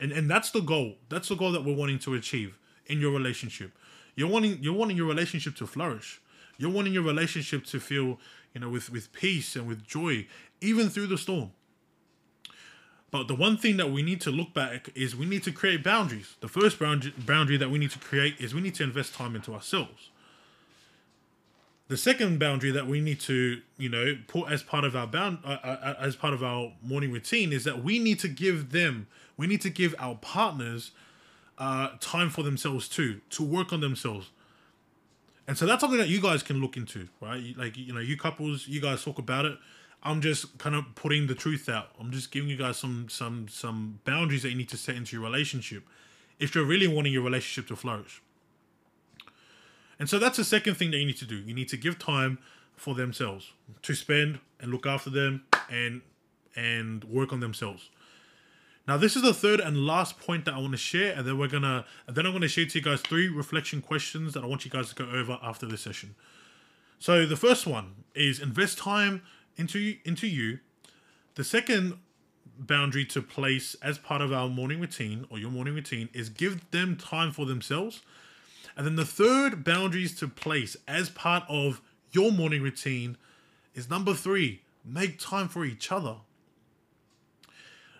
And 0.00 0.12
and 0.12 0.30
that's 0.30 0.50
the 0.50 0.60
goal. 0.60 0.96
That's 1.08 1.28
the 1.28 1.36
goal 1.36 1.52
that 1.52 1.64
we're 1.64 1.76
wanting 1.76 1.98
to 2.00 2.14
achieve 2.14 2.58
in 2.86 3.00
your 3.00 3.12
relationship. 3.12 3.72
You're 4.16 4.28
wanting 4.28 4.58
you're 4.60 4.74
wanting 4.74 4.96
your 4.96 5.08
relationship 5.08 5.56
to 5.56 5.66
flourish. 5.66 6.20
You're 6.56 6.70
wanting 6.70 6.92
your 6.92 7.02
relationship 7.02 7.64
to 7.66 7.80
feel, 7.80 8.20
you 8.52 8.60
know, 8.60 8.68
with 8.68 8.90
with 8.90 9.12
peace 9.12 9.56
and 9.56 9.66
with 9.66 9.84
joy 9.86 10.26
even 10.60 10.88
through 10.88 11.08
the 11.08 11.18
storm. 11.18 11.52
But 13.10 13.28
the 13.28 13.34
one 13.34 13.56
thing 13.56 13.76
that 13.76 13.92
we 13.92 14.02
need 14.02 14.20
to 14.22 14.30
look 14.30 14.52
back 14.54 14.88
is 14.96 15.14
we 15.14 15.26
need 15.26 15.44
to 15.44 15.52
create 15.52 15.84
boundaries. 15.84 16.34
The 16.40 16.48
first 16.48 16.80
boundary, 16.80 17.56
that 17.58 17.70
we 17.70 17.78
need 17.78 17.92
to 17.92 17.98
create 18.00 18.40
is 18.40 18.54
we 18.54 18.60
need 18.60 18.74
to 18.76 18.82
invest 18.82 19.14
time 19.14 19.36
into 19.36 19.54
ourselves. 19.54 20.10
The 21.88 21.96
second 21.96 22.38
boundary 22.38 22.70
that 22.70 22.86
we 22.86 23.00
need 23.00 23.20
to, 23.20 23.60
you 23.76 23.88
know, 23.88 24.16
put 24.26 24.50
as 24.50 24.62
part 24.62 24.84
of 24.84 24.96
our 24.96 25.06
bound 25.06 25.38
uh, 25.44 25.58
uh, 25.62 25.94
as 26.00 26.16
part 26.16 26.32
of 26.32 26.42
our 26.42 26.72
morning 26.82 27.12
routine 27.12 27.52
is 27.52 27.64
that 27.64 27.84
we 27.84 27.98
need 27.98 28.18
to 28.20 28.28
give 28.28 28.72
them, 28.72 29.06
we 29.36 29.46
need 29.46 29.60
to 29.60 29.70
give 29.70 29.94
our 29.98 30.14
partners 30.14 30.92
uh, 31.58 31.90
time 32.00 32.30
for 32.30 32.42
themselves 32.42 32.88
too, 32.88 33.20
to 33.30 33.42
work 33.42 33.72
on 33.72 33.80
themselves. 33.80 34.30
And 35.46 35.58
so 35.58 35.66
that's 35.66 35.82
something 35.82 35.98
that 35.98 36.08
you 36.08 36.22
guys 36.22 36.42
can 36.42 36.58
look 36.60 36.76
into, 36.78 37.08
right? 37.20 37.54
Like, 37.56 37.76
you 37.76 37.92
know, 37.92 38.00
you 38.00 38.16
couples, 38.16 38.66
you 38.66 38.80
guys 38.80 39.04
talk 39.04 39.18
about 39.18 39.44
it. 39.44 39.58
I'm 40.02 40.22
just 40.22 40.56
kind 40.58 40.74
of 40.74 40.84
putting 40.94 41.26
the 41.26 41.34
truth 41.34 41.68
out. 41.68 41.90
I'm 42.00 42.10
just 42.10 42.30
giving 42.30 42.48
you 42.48 42.56
guys 42.56 42.76
some 42.76 43.08
some 43.08 43.48
some 43.48 44.00
boundaries 44.04 44.42
that 44.42 44.50
you 44.50 44.56
need 44.56 44.68
to 44.70 44.76
set 44.76 44.96
into 44.96 45.16
your 45.16 45.24
relationship 45.24 45.82
if 46.38 46.54
you're 46.54 46.64
really 46.64 46.86
wanting 46.86 47.12
your 47.12 47.22
relationship 47.22 47.68
to 47.68 47.76
flourish. 47.76 48.22
And 49.98 50.08
so 50.08 50.18
that's 50.18 50.36
the 50.36 50.44
second 50.44 50.74
thing 50.74 50.90
that 50.90 50.98
you 50.98 51.06
need 51.06 51.18
to 51.18 51.26
do. 51.26 51.36
You 51.36 51.54
need 51.54 51.68
to 51.68 51.76
give 51.76 51.98
time 51.98 52.38
for 52.76 52.94
themselves 52.94 53.52
to 53.82 53.94
spend 53.94 54.40
and 54.60 54.72
look 54.72 54.86
after 54.86 55.10
them 55.10 55.44
and 55.70 56.02
and 56.56 57.04
work 57.04 57.32
on 57.32 57.40
themselves. 57.40 57.90
Now, 58.86 58.98
this 58.98 59.16
is 59.16 59.22
the 59.22 59.32
third 59.32 59.60
and 59.60 59.86
last 59.86 60.20
point 60.20 60.44
that 60.44 60.54
I 60.54 60.58
want 60.58 60.72
to 60.72 60.78
share, 60.78 61.16
and 61.16 61.26
then 61.26 61.38
we're 61.38 61.48
gonna, 61.48 61.86
and 62.06 62.14
then 62.14 62.26
I'm 62.26 62.32
gonna 62.32 62.48
share 62.48 62.66
to 62.66 62.78
you 62.78 62.84
guys 62.84 63.00
three 63.00 63.28
reflection 63.28 63.80
questions 63.80 64.34
that 64.34 64.44
I 64.44 64.46
want 64.46 64.64
you 64.64 64.70
guys 64.70 64.90
to 64.90 64.94
go 64.94 65.10
over 65.10 65.38
after 65.42 65.66
this 65.66 65.80
session. 65.80 66.14
So 66.98 67.26
the 67.26 67.36
first 67.36 67.66
one 67.66 68.04
is 68.14 68.40
invest 68.40 68.78
time 68.78 69.22
into 69.56 69.96
into 70.04 70.26
you. 70.26 70.58
The 71.34 71.44
second 71.44 71.98
boundary 72.58 73.04
to 73.06 73.22
place 73.22 73.74
as 73.82 73.98
part 73.98 74.20
of 74.20 74.32
our 74.32 74.48
morning 74.48 74.80
routine 74.80 75.26
or 75.30 75.38
your 75.38 75.50
morning 75.50 75.74
routine 75.74 76.08
is 76.12 76.28
give 76.28 76.70
them 76.70 76.96
time 76.96 77.32
for 77.32 77.46
themselves. 77.46 78.02
And 78.76 78.86
then 78.86 78.96
the 78.96 79.04
third 79.04 79.64
boundaries 79.64 80.16
to 80.16 80.28
place 80.28 80.76
as 80.88 81.08
part 81.10 81.44
of 81.48 81.80
your 82.10 82.32
morning 82.32 82.62
routine 82.62 83.16
is 83.74 83.90
number 83.90 84.14
three, 84.14 84.62
make 84.84 85.18
time 85.18 85.48
for 85.48 85.64
each 85.64 85.92
other. 85.92 86.16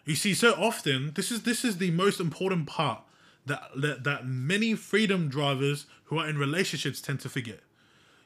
You 0.05 0.15
see, 0.15 0.35
so 0.35 0.53
often 0.53 1.13
this 1.15 1.31
is 1.31 1.43
this 1.43 1.65
is 1.65 1.79
the 1.79 1.91
most 1.91 2.21
important 2.21 2.67
part 2.67 3.01
that 3.47 3.63
that, 3.77 4.05
that 4.05 4.27
many 4.27 4.75
freedom 4.75 5.29
drivers 5.29 5.87
who 6.05 6.19
are 6.19 6.29
in 6.29 6.37
relationships 6.37 7.01
tend 7.01 7.21
to 7.21 7.29
forget. 7.29 7.61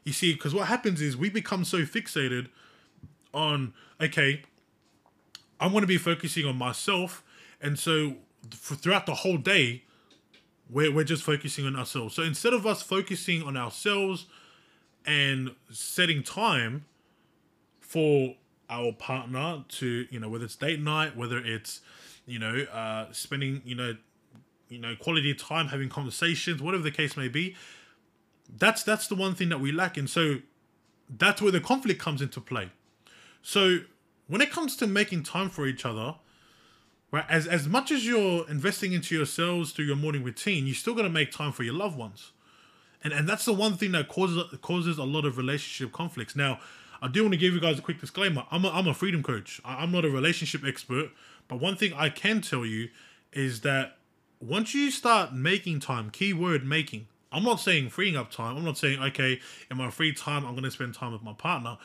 You 0.03 0.13
see, 0.13 0.33
because 0.33 0.53
what 0.53 0.67
happens 0.67 1.01
is 1.01 1.15
we 1.15 1.29
become 1.29 1.63
so 1.63 1.79
fixated 1.79 2.47
on 3.33 3.73
okay, 4.01 4.43
I 5.59 5.67
want 5.67 5.83
to 5.83 5.87
be 5.87 5.97
focusing 5.97 6.45
on 6.45 6.57
myself, 6.57 7.23
and 7.61 7.77
so 7.79 8.15
throughout 8.51 9.05
the 9.05 9.15
whole 9.15 9.37
day, 9.37 9.83
we're 10.69 10.93
we're 10.93 11.03
just 11.03 11.23
focusing 11.23 11.65
on 11.65 11.75
ourselves. 11.75 12.15
So 12.15 12.23
instead 12.23 12.53
of 12.53 12.65
us 12.65 12.81
focusing 12.81 13.43
on 13.43 13.57
ourselves 13.57 14.27
and 15.05 15.55
setting 15.71 16.23
time 16.23 16.85
for 17.79 18.35
our 18.69 18.91
partner 18.91 19.63
to 19.67 20.05
you 20.09 20.19
know 20.19 20.29
whether 20.29 20.45
it's 20.45 20.55
date 20.55 20.79
night 20.79 21.17
whether 21.17 21.39
it's 21.39 21.81
you 22.27 22.37
know 22.37 22.65
uh 22.71 23.11
spending 23.11 23.61
you 23.65 23.73
know 23.73 23.93
you 24.67 24.77
know 24.77 24.95
quality 24.95 25.33
time 25.33 25.69
having 25.69 25.89
conversations 25.89 26.61
whatever 26.61 26.83
the 26.83 26.91
case 26.91 27.17
may 27.17 27.27
be 27.27 27.55
that's 28.57 28.83
that's 28.83 29.07
the 29.07 29.15
one 29.15 29.33
thing 29.33 29.49
that 29.49 29.59
we 29.59 29.71
lack 29.71 29.97
and 29.97 30.09
so 30.09 30.35
that's 31.09 31.41
where 31.41 31.51
the 31.51 31.59
conflict 31.59 31.99
comes 31.99 32.21
into 32.21 32.39
play 32.39 32.69
so 33.41 33.79
when 34.27 34.41
it 34.41 34.51
comes 34.51 34.75
to 34.75 34.85
making 34.85 35.23
time 35.23 35.49
for 35.49 35.65
each 35.65 35.83
other 35.83 36.15
right 37.11 37.25
as 37.29 37.47
as 37.47 37.67
much 37.67 37.91
as 37.91 38.05
you're 38.05 38.49
investing 38.49 38.93
into 38.93 39.15
yourselves 39.15 39.71
through 39.71 39.85
your 39.85 39.95
morning 39.95 40.23
routine 40.23 40.67
you 40.67 40.73
still 40.73 40.93
got 40.93 41.03
to 41.03 41.09
make 41.09 41.31
time 41.31 41.51
for 41.51 41.63
your 41.63 41.73
loved 41.73 41.97
ones 41.97 42.31
and 43.03 43.13
and 43.13 43.27
that's 43.27 43.45
the 43.45 43.53
one 43.53 43.75
thing 43.75 43.91
that 43.91 44.07
causes 44.07 44.43
causes 44.61 44.97
a 44.97 45.03
lot 45.03 45.25
of 45.25 45.37
relationship 45.37 45.91
conflicts 45.91 46.35
now 46.35 46.59
I 47.01 47.07
do 47.07 47.23
want 47.23 47.33
to 47.33 47.37
give 47.37 47.53
you 47.53 47.61
guys 47.61 47.79
a 47.79 47.81
quick 47.81 47.99
disclaimer. 47.99 48.45
I'm 48.51 48.65
a, 48.65 48.69
I'm 48.69 48.87
a 48.87 48.93
freedom 48.93 49.23
coach. 49.23 49.61
I'm 49.63 49.91
not 49.91 50.05
a 50.05 50.09
relationship 50.09 50.65
expert, 50.65 51.11
but 51.47 51.59
one 51.59 51.75
thing 51.75 51.93
I 51.93 52.09
can 52.09 52.41
tell 52.41 52.65
you 52.65 52.89
is 53.31 53.61
that 53.61 53.97
once 54.41 54.73
you 54.73 54.91
start 54.91 55.33
making 55.33 55.79
time, 55.79 56.09
keyword 56.09 56.65
making, 56.65 57.07
I'm 57.31 57.43
not 57.43 57.59
saying 57.59 57.89
freeing 57.89 58.15
up 58.15 58.31
time. 58.31 58.57
I'm 58.57 58.65
not 58.65 58.77
saying, 58.77 59.01
okay, 59.01 59.39
in 59.69 59.77
my 59.77 59.89
free 59.89 60.13
time, 60.13 60.45
I'm 60.45 60.53
going 60.53 60.63
to 60.63 60.71
spend 60.71 60.93
time 60.93 61.13
with 61.13 61.23
my 61.23 61.33
partner. 61.33 61.77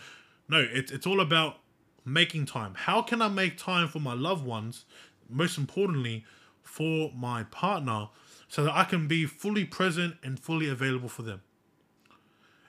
No, 0.49 0.67
it's, 0.71 0.91
it's 0.91 1.07
all 1.07 1.21
about 1.21 1.59
making 2.05 2.47
time. 2.47 2.75
How 2.75 3.03
can 3.03 3.23
I 3.23 3.29
make 3.29 3.57
time 3.57 3.89
for 3.89 4.01
my 4.01 4.15
loved 4.15 4.45
ones? 4.45 4.85
Most 5.29 5.59
importantly, 5.59 6.25
for 6.63 7.13
my 7.15 7.45
partner, 7.45 8.09
so 8.49 8.65
that 8.65 8.75
I 8.75 8.85
can 8.85 9.07
be 9.09 9.27
fully 9.27 9.65
present 9.65 10.17
and 10.23 10.39
fully 10.39 10.69
available 10.69 11.09
for 11.09 11.23
them. 11.23 11.43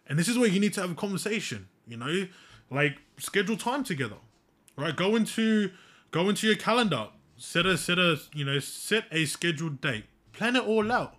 And 0.07 0.19
this 0.19 0.27
is 0.27 0.37
where 0.37 0.49
you 0.49 0.59
need 0.59 0.73
to 0.73 0.81
have 0.81 0.91
a 0.91 0.95
conversation. 0.95 1.67
You 1.87 1.97
know, 1.97 2.27
like 2.69 2.97
schedule 3.17 3.57
time 3.57 3.83
together, 3.83 4.17
right? 4.75 4.95
Go 4.95 5.15
into 5.15 5.71
go 6.11 6.29
into 6.29 6.47
your 6.47 6.55
calendar, 6.55 7.07
set 7.37 7.65
a 7.65 7.77
set 7.77 7.99
a 7.99 8.17
you 8.33 8.45
know 8.45 8.59
set 8.59 9.05
a 9.11 9.25
scheduled 9.25 9.81
date, 9.81 10.05
plan 10.33 10.55
it 10.55 10.63
all 10.63 10.91
out. 10.91 11.15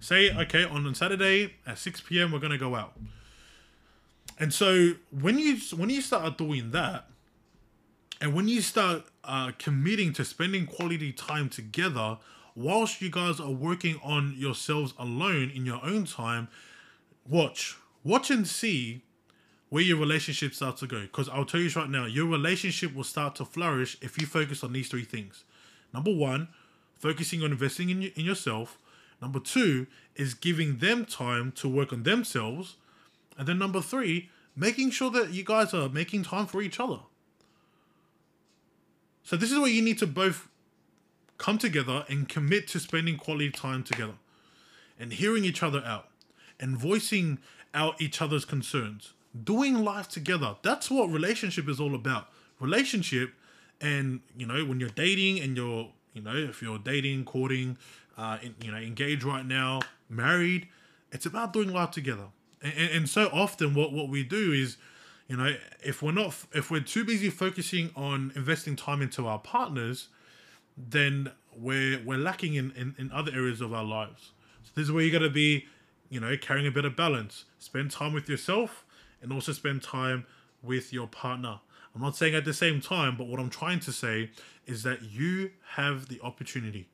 Say 0.00 0.34
okay 0.36 0.64
on 0.64 0.92
Saturday 0.94 1.54
at 1.66 1.78
six 1.78 2.00
p.m. 2.00 2.32
we're 2.32 2.40
gonna 2.40 2.58
go 2.58 2.74
out. 2.74 2.94
And 4.38 4.52
so 4.52 4.94
when 5.10 5.38
you 5.38 5.58
when 5.76 5.90
you 5.90 6.00
start 6.00 6.36
doing 6.36 6.72
that, 6.72 7.06
and 8.22 8.34
when 8.34 8.46
you 8.46 8.62
start 8.62 9.02
uh, 9.24 9.50
committing 9.58 10.12
to 10.12 10.24
spending 10.24 10.64
quality 10.64 11.10
time 11.12 11.48
together, 11.48 12.18
whilst 12.54 13.02
you 13.02 13.10
guys 13.10 13.40
are 13.40 13.50
working 13.50 13.98
on 14.00 14.36
yourselves 14.38 14.94
alone 14.96 15.50
in 15.52 15.66
your 15.66 15.84
own 15.84 16.04
time, 16.04 16.46
watch, 17.28 17.76
watch 18.04 18.30
and 18.30 18.46
see 18.46 19.02
where 19.70 19.82
your 19.82 19.96
relationship 19.96 20.54
starts 20.54 20.78
to 20.78 20.86
go. 20.86 21.00
Because 21.00 21.28
I'll 21.30 21.44
tell 21.44 21.58
you 21.58 21.68
right 21.74 21.90
now, 21.90 22.06
your 22.06 22.26
relationship 22.26 22.94
will 22.94 23.02
start 23.02 23.34
to 23.36 23.44
flourish 23.44 23.96
if 24.00 24.20
you 24.20 24.26
focus 24.28 24.62
on 24.62 24.72
these 24.72 24.88
three 24.88 25.04
things. 25.04 25.42
Number 25.92 26.14
one, 26.14 26.46
focusing 26.96 27.42
on 27.42 27.50
investing 27.50 27.90
in, 27.90 28.04
in 28.04 28.24
yourself. 28.24 28.78
Number 29.20 29.40
two 29.40 29.88
is 30.14 30.34
giving 30.34 30.78
them 30.78 31.06
time 31.06 31.50
to 31.56 31.68
work 31.68 31.92
on 31.92 32.04
themselves. 32.04 32.76
And 33.36 33.48
then 33.48 33.58
number 33.58 33.80
three, 33.80 34.30
making 34.54 34.92
sure 34.92 35.10
that 35.10 35.32
you 35.32 35.42
guys 35.42 35.74
are 35.74 35.88
making 35.88 36.22
time 36.22 36.46
for 36.46 36.62
each 36.62 36.78
other. 36.78 37.00
So 39.22 39.36
this 39.36 39.52
is 39.52 39.58
where 39.58 39.68
you 39.68 39.82
need 39.82 39.98
to 39.98 40.06
both 40.06 40.48
come 41.38 41.58
together 41.58 42.04
and 42.08 42.28
commit 42.28 42.68
to 42.68 42.80
spending 42.80 43.16
quality 43.16 43.50
time 43.50 43.82
together 43.82 44.14
and 44.98 45.12
hearing 45.12 45.44
each 45.44 45.62
other 45.62 45.82
out 45.84 46.08
and 46.60 46.76
voicing 46.76 47.38
out 47.74 48.00
each 48.00 48.20
other's 48.20 48.44
concerns 48.44 49.14
doing 49.44 49.82
life 49.82 50.08
together. 50.08 50.56
That's 50.62 50.90
what 50.90 51.10
relationship 51.10 51.68
is 51.68 51.80
all 51.80 51.94
about. 51.94 52.28
Relationship, 52.60 53.32
and 53.80 54.20
you 54.36 54.46
know, 54.46 54.64
when 54.64 54.78
you're 54.78 54.88
dating 54.90 55.40
and 55.40 55.56
you're, 55.56 55.88
you 56.12 56.22
know, 56.22 56.36
if 56.36 56.62
you're 56.62 56.78
dating, 56.78 57.24
courting, 57.24 57.76
uh, 58.16 58.38
in, 58.42 58.54
you 58.62 58.70
know, 58.70 58.78
engaged 58.78 59.24
right 59.24 59.44
now, 59.44 59.80
married, 60.08 60.68
it's 61.10 61.26
about 61.26 61.52
doing 61.52 61.72
life 61.72 61.90
together. 61.90 62.26
And, 62.62 62.72
and, 62.76 62.90
and 62.90 63.08
so 63.08 63.28
often, 63.32 63.74
what 63.74 63.92
what 63.92 64.08
we 64.08 64.22
do 64.22 64.52
is, 64.52 64.76
you 65.28 65.36
know, 65.36 65.54
if 65.82 66.02
we're 66.02 66.12
not, 66.12 66.34
if 66.52 66.70
we're 66.70 66.80
too 66.80 67.04
busy 67.04 67.30
focusing 67.30 67.90
on 67.96 68.32
investing 68.34 68.76
time 68.76 69.02
into 69.02 69.26
our 69.26 69.38
partners, 69.38 70.08
then 70.76 71.30
we're 71.56 72.02
we're 72.04 72.18
lacking 72.18 72.54
in, 72.54 72.72
in, 72.72 72.94
in 72.98 73.10
other 73.12 73.32
areas 73.32 73.60
of 73.60 73.72
our 73.72 73.84
lives. 73.84 74.32
So 74.64 74.70
this 74.74 74.84
is 74.84 74.92
where 74.92 75.02
you 75.02 75.10
got 75.10 75.20
to 75.20 75.30
be, 75.30 75.66
you 76.08 76.20
know, 76.20 76.36
carrying 76.36 76.66
a 76.66 76.70
bit 76.70 76.84
of 76.84 76.96
balance. 76.96 77.44
Spend 77.58 77.90
time 77.90 78.12
with 78.12 78.28
yourself 78.28 78.84
and 79.20 79.32
also 79.32 79.52
spend 79.52 79.82
time 79.82 80.26
with 80.62 80.92
your 80.92 81.06
partner. 81.06 81.60
I'm 81.94 82.00
not 82.00 82.16
saying 82.16 82.34
at 82.34 82.44
the 82.44 82.54
same 82.54 82.80
time, 82.80 83.16
but 83.16 83.26
what 83.26 83.38
I'm 83.38 83.50
trying 83.50 83.80
to 83.80 83.92
say 83.92 84.30
is 84.66 84.82
that 84.82 85.02
you 85.02 85.50
have 85.74 86.08
the 86.08 86.20
opportunity 86.22 86.88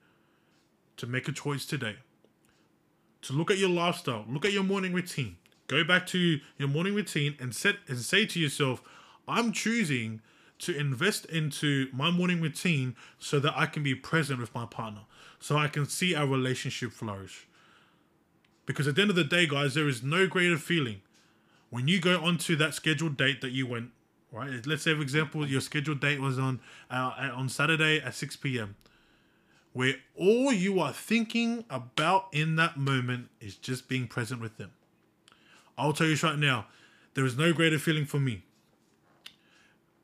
to 0.96 1.06
make 1.06 1.28
a 1.28 1.32
choice 1.32 1.64
today. 1.64 1.96
To 3.22 3.32
look 3.32 3.50
at 3.50 3.58
your 3.58 3.68
lifestyle, 3.68 4.24
look 4.28 4.44
at 4.44 4.52
your 4.52 4.64
morning 4.64 4.92
routine. 4.92 5.36
Go 5.68 5.84
back 5.84 6.06
to 6.08 6.40
your 6.56 6.68
morning 6.68 6.94
routine 6.94 7.36
and 7.38 7.54
set 7.54 7.76
and 7.86 7.98
say 7.98 8.26
to 8.26 8.40
yourself, 8.40 8.82
I'm 9.28 9.52
choosing 9.52 10.22
to 10.60 10.76
invest 10.76 11.26
into 11.26 11.88
my 11.92 12.10
morning 12.10 12.40
routine 12.40 12.96
so 13.18 13.38
that 13.38 13.52
I 13.56 13.66
can 13.66 13.82
be 13.82 13.94
present 13.94 14.40
with 14.40 14.54
my 14.54 14.64
partner, 14.64 15.02
so 15.38 15.56
I 15.56 15.68
can 15.68 15.86
see 15.86 16.14
our 16.14 16.26
relationship 16.26 16.90
flourish. 16.90 17.46
Because 18.66 18.88
at 18.88 18.96
the 18.96 19.02
end 19.02 19.10
of 19.10 19.16
the 19.16 19.24
day, 19.24 19.46
guys, 19.46 19.74
there 19.74 19.88
is 19.88 20.02
no 20.02 20.26
greater 20.26 20.56
feeling 20.58 21.02
when 21.70 21.86
you 21.86 22.00
go 22.00 22.20
onto 22.20 22.56
that 22.56 22.74
scheduled 22.74 23.16
date 23.16 23.42
that 23.42 23.52
you 23.52 23.66
went, 23.66 23.90
right? 24.32 24.66
Let's 24.66 24.82
say, 24.82 24.94
for 24.94 25.02
example, 25.02 25.46
your 25.46 25.60
scheduled 25.60 26.00
date 26.00 26.20
was 26.20 26.38
on 26.38 26.60
uh, 26.90 27.30
on 27.34 27.48
Saturday 27.50 28.00
at 28.00 28.14
6 28.14 28.36
p.m., 28.36 28.76
where 29.74 29.96
all 30.16 30.50
you 30.50 30.80
are 30.80 30.94
thinking 30.94 31.64
about 31.68 32.26
in 32.32 32.56
that 32.56 32.78
moment 32.78 33.28
is 33.40 33.54
just 33.54 33.86
being 33.86 34.06
present 34.06 34.40
with 34.40 34.56
them. 34.56 34.72
I'll 35.78 35.92
tell 35.94 36.08
you 36.08 36.16
right 36.22 36.38
now, 36.38 36.66
there 37.14 37.24
is 37.24 37.38
no 37.38 37.52
greater 37.52 37.78
feeling 37.78 38.04
for 38.04 38.18
me. 38.20 38.42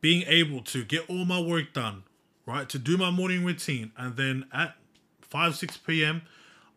Being 0.01 0.25
able 0.27 0.63
to 0.63 0.85
get 0.85 1.09
all 1.11 1.25
my 1.25 1.41
work 1.41 1.73
done, 1.73 2.05
right? 2.47 2.69
To 2.71 2.79
do 2.79 2.97
my 2.97 3.11
morning 3.11 3.45
routine, 3.45 3.93
and 3.97 4.17
then 4.17 4.47
at 4.53 4.77
5, 5.23 5.57
6 5.57 5.77
p.m., 5.79 6.23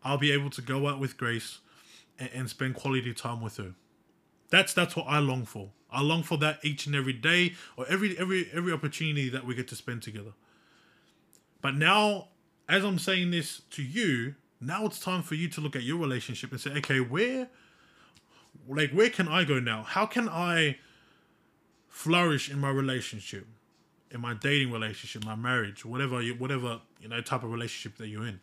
I'll 0.04 0.18
be 0.18 0.32
able 0.32 0.50
to 0.50 0.62
go 0.62 0.88
out 0.88 1.00
with 1.00 1.16
Grace 1.16 1.58
and, 2.18 2.30
and 2.34 2.50
spend 2.50 2.74
quality 2.74 3.12
time 3.14 3.40
with 3.40 3.56
her 3.58 3.74
That's 4.50 4.72
that's 4.74 4.96
what 4.96 5.06
I 5.08 5.18
long 5.18 5.44
for. 5.44 5.70
I 5.90 6.02
long 6.02 6.22
for 6.22 6.38
that 6.38 6.60
each 6.64 6.86
and 6.86 6.94
every 6.94 7.12
day 7.12 7.54
or 7.76 7.86
every 7.88 8.18
every 8.18 8.48
every 8.52 8.72
opportunity 8.72 9.28
that 9.30 9.44
we 9.46 9.54
get 9.54 9.68
to 9.68 9.76
spend 9.76 10.02
together. 10.02 10.32
But 11.60 11.76
now, 11.76 12.28
as 12.68 12.84
I'm 12.84 12.98
saying 12.98 13.30
this 13.30 13.62
to 13.70 13.82
you, 13.82 14.34
now 14.60 14.86
it's 14.86 15.00
time 15.00 15.22
for 15.22 15.34
you 15.34 15.48
to 15.50 15.60
look 15.60 15.76
at 15.76 15.82
your 15.82 15.98
relationship 15.98 16.52
and 16.52 16.60
say, 16.60 16.70
okay, 16.78 17.00
where 17.00 17.48
like 18.66 18.90
where 18.90 19.10
can 19.10 19.28
I 19.28 19.44
go 19.44 19.60
now? 19.60 19.82
How 19.82 20.06
can 20.06 20.28
I 20.28 20.78
flourish 21.88 22.50
in 22.50 22.58
my 22.58 22.70
relationship? 22.70 23.46
In 24.10 24.22
my 24.22 24.32
dating 24.32 24.72
relationship, 24.72 25.24
my 25.24 25.34
marriage, 25.34 25.84
whatever 25.84 26.22
you 26.22 26.34
whatever, 26.34 26.80
you 27.00 27.08
know, 27.08 27.20
type 27.20 27.42
of 27.42 27.50
relationship 27.50 27.98
that 27.98 28.08
you're 28.08 28.26
in. 28.26 28.40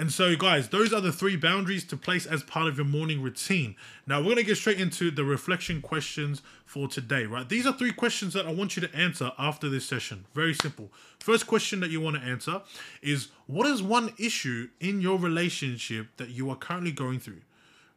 And 0.00 0.10
so, 0.10 0.34
guys, 0.34 0.70
those 0.70 0.94
are 0.94 1.02
the 1.02 1.12
three 1.12 1.36
boundaries 1.36 1.84
to 1.84 1.94
place 1.94 2.24
as 2.24 2.42
part 2.42 2.68
of 2.68 2.78
your 2.78 2.86
morning 2.86 3.20
routine. 3.20 3.76
Now, 4.06 4.20
we're 4.20 4.32
going 4.32 4.36
to 4.36 4.44
get 4.44 4.56
straight 4.56 4.80
into 4.80 5.10
the 5.10 5.24
reflection 5.24 5.82
questions 5.82 6.40
for 6.64 6.88
today, 6.88 7.26
right? 7.26 7.46
These 7.46 7.66
are 7.66 7.74
three 7.74 7.92
questions 7.92 8.32
that 8.32 8.46
I 8.46 8.50
want 8.54 8.76
you 8.76 8.86
to 8.86 8.96
answer 8.96 9.32
after 9.38 9.68
this 9.68 9.84
session. 9.84 10.24
Very 10.32 10.54
simple. 10.54 10.90
First 11.18 11.46
question 11.46 11.80
that 11.80 11.90
you 11.90 12.00
want 12.00 12.16
to 12.16 12.22
answer 12.22 12.62
is 13.02 13.28
What 13.46 13.66
is 13.66 13.82
one 13.82 14.14
issue 14.16 14.70
in 14.80 15.02
your 15.02 15.18
relationship 15.18 16.16
that 16.16 16.30
you 16.30 16.48
are 16.48 16.56
currently 16.56 16.92
going 16.92 17.20
through? 17.20 17.42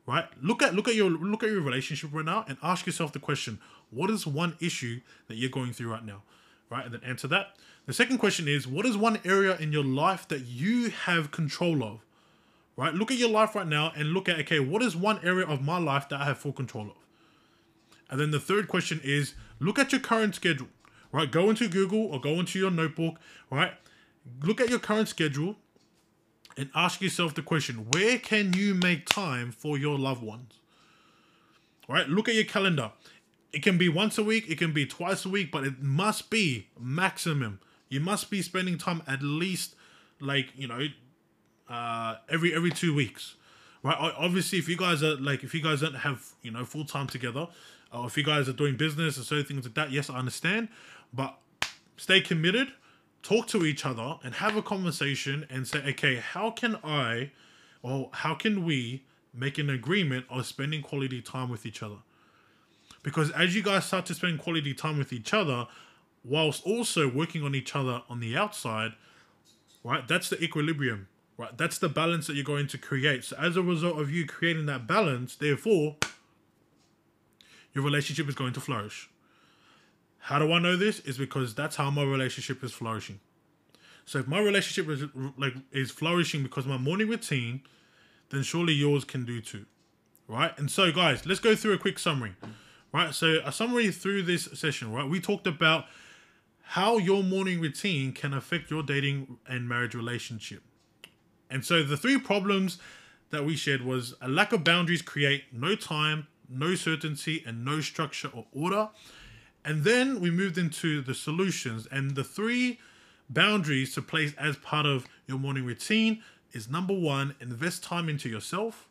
Right? 0.05 0.25
Look 0.41 0.61
at 0.61 0.73
look 0.75 0.87
at 0.87 0.95
your 0.95 1.09
look 1.09 1.43
at 1.43 1.49
your 1.49 1.61
relationship 1.61 2.09
right 2.13 2.25
now 2.25 2.43
and 2.47 2.57
ask 2.61 2.85
yourself 2.85 3.13
the 3.13 3.19
question, 3.19 3.59
what 3.89 4.09
is 4.09 4.27
one 4.27 4.55
issue 4.59 4.99
that 5.27 5.35
you're 5.35 5.49
going 5.49 5.71
through 5.71 5.91
right 5.91 6.05
now? 6.05 6.23
Right? 6.69 6.85
And 6.85 6.93
then 6.93 7.03
answer 7.05 7.27
that. 7.29 7.55
The 7.85 7.93
second 7.93 8.17
question 8.17 8.47
is 8.47 8.67
what 8.67 8.85
is 8.85 8.97
one 8.97 9.19
area 9.23 9.57
in 9.57 9.71
your 9.71 9.83
life 9.83 10.27
that 10.27 10.41
you 10.41 10.89
have 10.89 11.31
control 11.31 11.83
of? 11.83 11.99
Right? 12.75 12.93
Look 12.93 13.11
at 13.11 13.17
your 13.17 13.29
life 13.29 13.55
right 13.55 13.67
now 13.67 13.93
and 13.95 14.09
look 14.09 14.27
at, 14.27 14.39
okay, 14.39 14.59
what 14.59 14.81
is 14.81 14.95
one 14.95 15.19
area 15.23 15.45
of 15.45 15.61
my 15.61 15.77
life 15.77 16.09
that 16.09 16.19
I 16.19 16.25
have 16.25 16.39
full 16.39 16.53
control 16.53 16.87
of? 16.87 16.97
And 18.09 18.19
then 18.19 18.31
the 18.31 18.39
third 18.39 18.67
question 18.67 18.99
is 19.03 19.35
look 19.59 19.79
at 19.79 19.91
your 19.91 20.01
current 20.01 20.35
schedule, 20.35 20.67
right? 21.11 21.31
Go 21.31 21.49
into 21.49 21.67
Google 21.69 22.07
or 22.07 22.19
go 22.19 22.39
into 22.39 22.59
your 22.59 22.71
notebook, 22.71 23.19
right? 23.49 23.73
Look 24.41 24.59
at 24.59 24.69
your 24.69 24.79
current 24.79 25.07
schedule 25.07 25.57
and 26.57 26.69
ask 26.75 27.01
yourself 27.01 27.33
the 27.33 27.41
question 27.41 27.87
where 27.91 28.17
can 28.17 28.53
you 28.53 28.73
make 28.73 29.07
time 29.07 29.51
for 29.51 29.77
your 29.77 29.97
loved 29.97 30.23
ones? 30.23 30.53
Right? 31.87 32.07
Look 32.07 32.29
at 32.29 32.35
your 32.35 32.45
calendar. 32.45 32.91
It 33.51 33.61
can 33.61 33.77
be 33.77 33.89
once 33.89 34.17
a 34.17 34.23
week, 34.23 34.49
it 34.49 34.57
can 34.57 34.73
be 34.73 34.85
twice 34.85 35.25
a 35.25 35.29
week, 35.29 35.51
but 35.51 35.63
it 35.63 35.81
must 35.81 36.29
be 36.29 36.67
maximum 36.79 37.59
you 37.93 37.99
must 37.99 38.31
be 38.31 38.41
spending 38.41 38.79
time 38.79 39.03
at 39.05 39.21
least 39.21 39.75
like 40.19 40.47
you 40.55 40.67
know 40.67 40.87
uh, 41.69 42.15
every 42.27 42.53
every 42.53 42.71
two 42.71 42.93
weeks, 42.93 43.35
right? 43.83 43.95
Obviously, 44.17 44.57
if 44.57 44.67
you 44.67 44.75
guys 44.75 45.03
are 45.03 45.15
like 45.17 45.43
if 45.43 45.53
you 45.53 45.61
guys 45.61 45.81
don't 45.81 45.93
have 45.93 46.33
you 46.41 46.49
know 46.49 46.65
full 46.65 46.85
time 46.85 47.05
together, 47.05 47.47
or 47.93 48.07
if 48.07 48.17
you 48.17 48.23
guys 48.23 48.49
are 48.49 48.53
doing 48.53 48.75
business 48.75 49.19
or 49.19 49.21
certain 49.21 49.45
things 49.45 49.65
like 49.65 49.75
that, 49.75 49.91
yes, 49.91 50.09
I 50.09 50.17
understand, 50.17 50.69
but 51.13 51.37
stay 51.95 52.19
committed, 52.19 52.69
talk 53.23 53.47
to 53.47 53.65
each 53.65 53.85
other, 53.85 54.17
and 54.23 54.35
have 54.35 54.55
a 54.55 54.61
conversation 54.61 55.47
and 55.49 55.67
say, 55.67 55.79
okay, 55.89 56.17
how 56.17 56.51
can 56.51 56.77
I, 56.83 57.31
or 57.81 58.09
how 58.11 58.35
can 58.35 58.65
we 58.65 59.05
make 59.33 59.57
an 59.57 59.69
agreement 59.69 60.25
of 60.29 60.45
spending 60.45 60.81
quality 60.81 61.21
time 61.21 61.49
with 61.49 61.65
each 61.65 61.81
other? 61.81 61.97
Because 63.01 63.31
as 63.31 63.55
you 63.55 63.63
guys 63.63 63.85
start 63.85 64.05
to 64.07 64.13
spend 64.13 64.39
quality 64.39 64.73
time 64.73 64.97
with 64.97 65.11
each 65.11 65.33
other, 65.33 65.67
whilst 66.23 66.65
also 66.65 67.09
working 67.09 67.43
on 67.43 67.55
each 67.55 67.75
other 67.75 68.01
on 68.09 68.19
the 68.19 68.35
outside, 68.35 68.93
right? 69.83 70.07
That's 70.07 70.29
the 70.29 70.41
equilibrium, 70.41 71.07
right? 71.37 71.57
That's 71.57 71.77
the 71.77 71.89
balance 71.89 72.27
that 72.27 72.35
you're 72.35 72.45
going 72.45 72.67
to 72.67 72.77
create. 72.77 73.23
So 73.25 73.35
as 73.37 73.57
a 73.57 73.61
result 73.61 73.99
of 73.99 74.09
you 74.11 74.25
creating 74.25 74.65
that 74.67 74.87
balance, 74.87 75.35
therefore, 75.35 75.97
your 77.73 77.83
relationship 77.83 78.29
is 78.29 78.35
going 78.35 78.53
to 78.53 78.61
flourish. 78.61 79.09
How 80.27 80.39
do 80.39 80.53
I 80.53 80.59
know 80.59 80.77
this? 80.77 81.01
Is 81.01 81.17
because 81.17 81.53
that's 81.53 81.75
how 81.75 81.89
my 81.89 82.03
relationship 82.03 82.63
is 82.63 82.71
flourishing. 82.71 83.19
So 84.05 84.19
if 84.19 84.27
my 84.27 84.39
relationship 84.39 84.89
is 84.89 85.03
like 85.37 85.53
is 85.73 85.91
flourishing 85.91 86.43
because 86.43 86.65
my 86.65 86.77
morning 86.77 87.09
routine, 87.09 87.61
then 88.29 88.41
surely 88.43 88.73
yours 88.73 89.03
can 89.03 89.25
do 89.25 89.41
too. 89.41 89.65
Right? 90.29 90.57
And 90.57 90.71
so 90.71 90.93
guys, 90.93 91.25
let's 91.25 91.41
go 91.41 91.55
through 91.55 91.73
a 91.73 91.77
quick 91.77 91.99
summary. 91.99 92.35
Right? 92.93 93.13
So 93.13 93.39
a 93.43 93.51
summary 93.51 93.91
through 93.91 94.21
this 94.21 94.45
session, 94.53 94.93
right? 94.93 95.09
We 95.09 95.19
talked 95.19 95.45
about 95.45 95.87
how 96.61 96.97
your 96.97 97.21
morning 97.21 97.59
routine 97.59 98.13
can 98.13 98.33
affect 98.33 98.71
your 98.71 98.81
dating 98.81 99.39
and 99.45 99.67
marriage 99.67 99.93
relationship. 99.93 100.63
And 101.49 101.65
so 101.65 101.83
the 101.83 101.97
three 101.97 102.17
problems 102.17 102.77
that 103.31 103.43
we 103.43 103.57
shared 103.57 103.81
was 103.81 104.15
a 104.21 104.29
lack 104.29 104.53
of 104.53 104.63
boundaries 104.63 105.01
create 105.01 105.45
no 105.51 105.75
time, 105.75 106.27
no 106.47 106.75
certainty, 106.75 107.43
and 107.45 107.65
no 107.65 107.81
structure 107.81 108.29
or 108.33 108.45
order. 108.53 108.89
And 109.65 109.83
then 109.83 110.19
we 110.19 110.29
moved 110.29 110.57
into 110.57 111.01
the 111.01 111.13
solutions. 111.13 111.87
And 111.91 112.15
the 112.15 112.23
three 112.23 112.79
boundaries 113.29 113.93
to 113.95 114.01
place 114.01 114.33
as 114.37 114.57
part 114.57 114.85
of 114.85 115.07
your 115.27 115.39
morning 115.39 115.65
routine 115.65 116.21
is 116.51 116.69
number 116.69 116.93
one, 116.93 117.35
invest 117.39 117.83
time 117.83 118.09
into 118.09 118.29
yourself. 118.29 118.87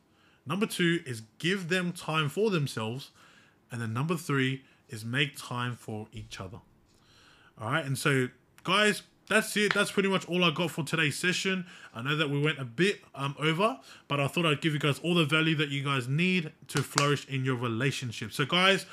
Number 0.47 0.67
two 0.67 1.01
is 1.07 1.23
give 1.39 1.69
them 1.69 1.93
time 1.93 2.29
for 2.29 2.51
themselves. 2.51 3.11
And 3.71 3.81
then 3.81 3.93
number 3.93 4.17
three 4.17 4.65
is 4.89 5.05
make 5.05 5.37
time 5.37 5.77
for 5.77 6.09
each 6.13 6.41
other. 6.41 6.59
All 7.61 7.71
right, 7.71 7.85
and 7.85 7.97
so 7.97 8.29
guys, 8.65 9.03
that's 9.29 9.57
it. 9.57 9.73
That's 9.73 9.91
pretty 9.91 10.09
much 10.09 10.29
all 10.29 10.45
I 10.45 10.51
got 10.51 10.71
for 10.71 10.85
today's 10.85 11.19
session. 11.19 11.67
I 11.95 12.03
know 12.03 12.17
that 12.17 12.29
we 12.29 12.41
went 12.41 12.59
a 12.59 12.65
bit 12.65 13.01
um, 13.15 13.37
over, 13.39 13.79
but 14.09 14.21
I 14.21 14.27
thought 14.27 14.47
I'd 14.47 14.61
give 14.61 14.73
you 14.73 14.79
guys 14.79 14.99
all 15.01 15.15
the 15.15 15.25
value 15.25 15.55
that 15.57 15.69
you 15.69 15.83
guys 15.85 16.09
need 16.09 16.53
to 16.69 16.83
flourish 16.83 17.27
in 17.29 17.45
your 17.45 17.57
relationship. 17.57 18.33
So, 18.33 18.45
guys, 18.45 18.85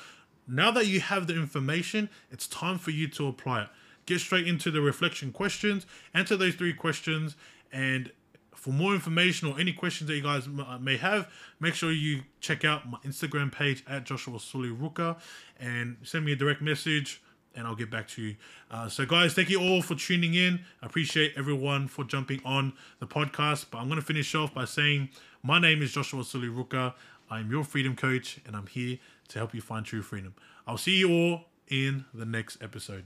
now 0.50 0.70
that 0.72 0.86
you 0.86 1.00
have 1.00 1.26
the 1.26 1.34
information, 1.34 2.08
it's 2.30 2.46
time 2.46 2.78
for 2.78 2.90
you 2.90 3.08
to 3.08 3.28
apply 3.28 3.62
it. 3.62 3.68
Get 4.06 4.20
straight 4.20 4.46
into 4.46 4.70
the 4.70 4.80
reflection 4.80 5.32
questions, 5.32 5.86
answer 6.14 6.36
those 6.36 6.54
three 6.54 6.72
questions, 6.72 7.36
and 7.72 8.10
for 8.54 8.70
more 8.70 8.92
information 8.92 9.48
or 9.48 9.58
any 9.58 9.72
questions 9.72 10.08
that 10.08 10.16
you 10.16 10.22
guys 10.22 10.46
uh, 10.46 10.78
may 10.78 10.96
have, 10.98 11.30
make 11.60 11.74
sure 11.74 11.90
you 11.90 12.22
check 12.40 12.64
out 12.64 12.88
my 12.88 12.98
Instagram 13.06 13.50
page 13.50 13.82
at 13.88 14.04
Joshua 14.04 14.38
Sully 14.38 14.68
Ruka 14.68 15.18
and 15.58 15.96
send 16.02 16.26
me 16.26 16.32
a 16.32 16.36
direct 16.36 16.60
message 16.60 17.22
and 17.54 17.66
I'll 17.66 17.74
get 17.74 17.90
back 17.90 18.06
to 18.08 18.22
you. 18.22 18.36
Uh, 18.70 18.88
so, 18.88 19.06
guys, 19.06 19.32
thank 19.34 19.48
you 19.50 19.60
all 19.60 19.82
for 19.82 19.94
tuning 19.94 20.34
in. 20.34 20.60
I 20.82 20.86
appreciate 20.86 21.32
everyone 21.36 21.88
for 21.88 22.04
jumping 22.04 22.40
on 22.44 22.74
the 23.00 23.06
podcast. 23.06 23.66
But 23.70 23.78
I'm 23.78 23.88
going 23.88 23.98
to 23.98 24.06
finish 24.06 24.34
off 24.34 24.54
by 24.54 24.66
saying 24.66 25.08
my 25.42 25.58
name 25.58 25.82
is 25.82 25.92
Joshua 25.92 26.22
Sully 26.22 26.48
Ruka. 26.48 26.94
I'm 27.30 27.50
your 27.50 27.64
freedom 27.64 27.96
coach, 27.96 28.40
and 28.46 28.54
I'm 28.54 28.66
here 28.66 28.98
to 29.30 29.38
help 29.38 29.54
you 29.54 29.60
find 29.60 29.84
true 29.86 30.02
freedom. 30.02 30.34
I'll 30.66 30.76
see 30.76 30.98
you 30.98 31.10
all 31.10 31.44
in 31.68 32.04
the 32.12 32.24
next 32.24 32.62
episode. 32.62 33.04